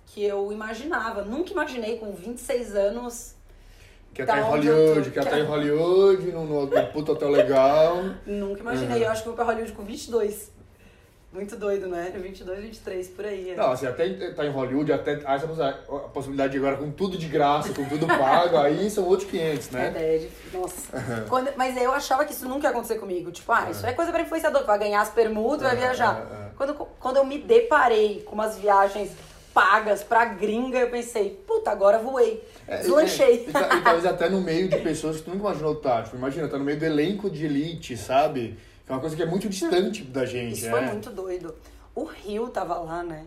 [0.06, 1.22] que eu imaginava.
[1.22, 3.34] Nunca imaginei com 26 anos.
[4.12, 4.78] Quer Da estar em eu tô?
[4.90, 7.96] Hollywood, quer estar em Hollywood, num, puto hotel legal.
[8.26, 9.04] Nunca imaginei.
[9.04, 10.50] Eu acho que vou pra Hollywood com 22.
[11.30, 12.10] Muito doido, né?
[12.14, 13.50] 22, 23, por aí.
[13.50, 13.54] é.
[13.54, 15.72] Não, assim, até tá em Hollywood, até essa possi- a
[16.12, 19.76] possibilidade de agora com tudo de graça, com tudo pago, aí são outros 500, É
[19.78, 19.88] né?
[19.90, 20.28] ideia de...
[20.56, 21.24] Nossa.
[21.28, 23.30] Quando- Mas eu achava que isso nunca ia acontecer comigo.
[23.30, 26.16] Tipo, ah, isso é coisa pra influenciador, vai ganhar as permutas, vai É, viajar.
[26.30, 26.48] é, é.
[26.56, 29.10] Quando, quando eu me deparei com umas viagens
[29.52, 32.42] pagas pra gringa, eu pensei, puta, agora voei.
[32.66, 33.34] É, Deslanchei.
[33.34, 36.04] E, e, e, e talvez até no meio de pessoas que tu nunca imaginou estar.
[36.04, 38.56] Tipo, imagina, tá no meio do elenco de elite, sabe?
[38.88, 40.70] É uma coisa que é muito distante da gente, Isso né?
[40.70, 41.54] foi muito doido.
[41.94, 43.26] O Rio tava lá, né?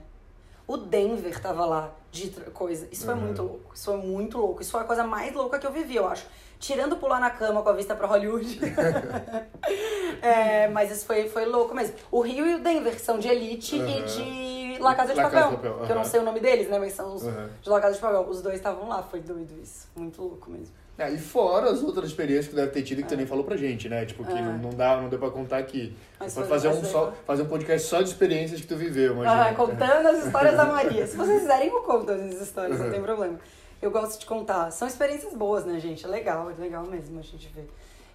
[0.67, 2.87] O Denver tava lá de coisa.
[2.91, 3.19] Isso foi Uhum.
[3.21, 3.73] muito louco.
[3.75, 4.61] Isso foi muito louco.
[4.61, 6.25] Isso foi a coisa mais louca que eu vivi, eu acho.
[6.59, 8.59] Tirando pular na cama com a vista pra Hollywood.
[10.21, 11.95] É, mas isso foi, foi louco mesmo.
[12.11, 13.87] O Rio e o Denver, que são de elite Uhum.
[13.89, 15.39] e de La Casa de La Papel.
[15.41, 16.09] Casa de Papel, Que eu não uhum.
[16.09, 16.79] sei o nome deles, né?
[16.79, 17.49] Mas são os Uhum.
[17.61, 18.21] de La Casa de Papel.
[18.29, 19.01] Os dois estavam lá.
[19.03, 19.87] Foi doido isso.
[19.95, 20.73] Muito louco mesmo.
[20.97, 23.57] É, e fora as outras experiências que deve ter tido que tu nem falou pra
[23.57, 24.05] gente, né?
[24.05, 24.41] Tipo, que É.
[24.41, 25.95] não, não dá, não deu pra contar aqui.
[26.19, 29.47] Mas Pode fazer um, só, fazer um podcast só de experiências que tu viveu, imagina.
[29.49, 31.07] Ah, contando as histórias da Maria.
[31.07, 32.91] Se vocês quiserem, eu conto as histórias, não Uhum.
[32.91, 33.39] tem problema.
[33.81, 34.69] Eu gosto de contar.
[34.69, 36.05] São experiências boas, né, gente?
[36.05, 37.67] É legal, é legal mesmo a gente ver.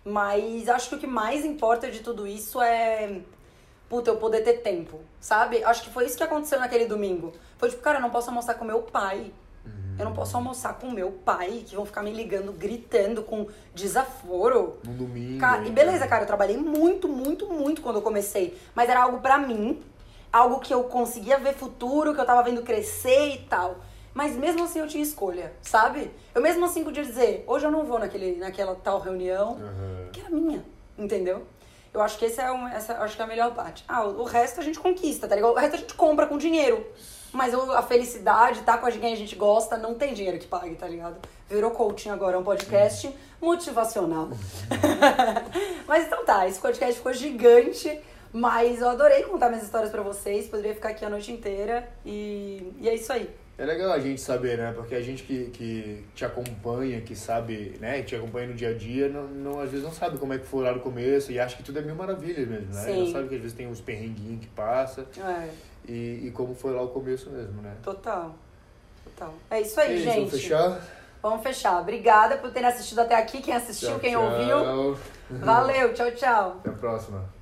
[0.05, 3.21] Mas acho que o que mais importa de tudo isso é.
[3.89, 5.63] Puta, eu poder ter tempo, sabe?
[5.63, 7.33] Acho que foi isso que aconteceu naquele domingo.
[7.57, 9.33] Foi tipo, cara, eu não posso almoçar com meu pai.
[9.99, 14.77] Eu não posso almoçar com meu pai, que vão ficar me ligando, gritando com desaforo.
[14.85, 15.41] Num domingo.
[15.41, 18.59] Cara, e beleza, cara, eu trabalhei muito, muito, muito quando eu comecei.
[18.75, 19.83] Mas era algo pra mim,
[20.33, 23.77] algo que eu conseguia ver futuro, que eu tava vendo crescer e tal.
[24.13, 26.11] Mas mesmo assim eu tinha escolha, sabe?
[26.35, 30.09] Eu mesmo assim podia dizer, hoje eu não vou naquele, naquela tal reunião, Aham.
[30.13, 30.65] que era minha,
[30.99, 31.47] entendeu?
[31.97, 33.83] Eu acho que esse é um, essa acho que é a melhor parte.
[33.89, 35.53] Ah, o, resto a gente conquista, tá ligado?
[35.53, 36.87] O resto a gente compra com dinheiro.
[37.33, 40.87] Mas a felicidade, tá com quem a gente gosta, não tem dinheiro que pague, tá
[40.87, 41.17] ligado?
[41.49, 44.29] Virou coaching agora, é um podcast motivacional.
[45.89, 47.99] mas então tá, esse podcast ficou gigante,
[48.31, 52.75] mas eu adorei contar minhas histórias pra vocês, poderia ficar aqui a noite inteira e,
[52.79, 53.31] e é isso aí.
[53.59, 54.73] É legal a gente saber, né?
[54.77, 58.01] Porque a gente que, que te acompanha, que sabe, né?
[58.01, 60.39] Que te acompanha no dia a dia, não, não, às vezes não sabe como é
[60.39, 62.83] que foi lá no começo e acha que tudo é mil maravilhas mesmo, né?
[62.83, 63.05] Sim.
[63.07, 65.49] Não sabe que às vezes tem uns perrenguinhos que passa É,
[65.89, 67.75] e, e como foi lá o começo mesmo, né?
[67.83, 68.35] total.
[69.05, 69.35] Total.
[69.51, 70.17] É isso aí, É isso, gente.
[70.17, 70.81] Vamos fechar?
[71.23, 71.81] Vamos fechar.
[71.81, 74.23] Obrigada por terem assistido até aqui, quem assistiu, Tchau, quem tchau.
[74.23, 74.99] ouviu.
[75.31, 76.57] Valeu, tchau, tchau.
[76.61, 77.36] Até a próxima.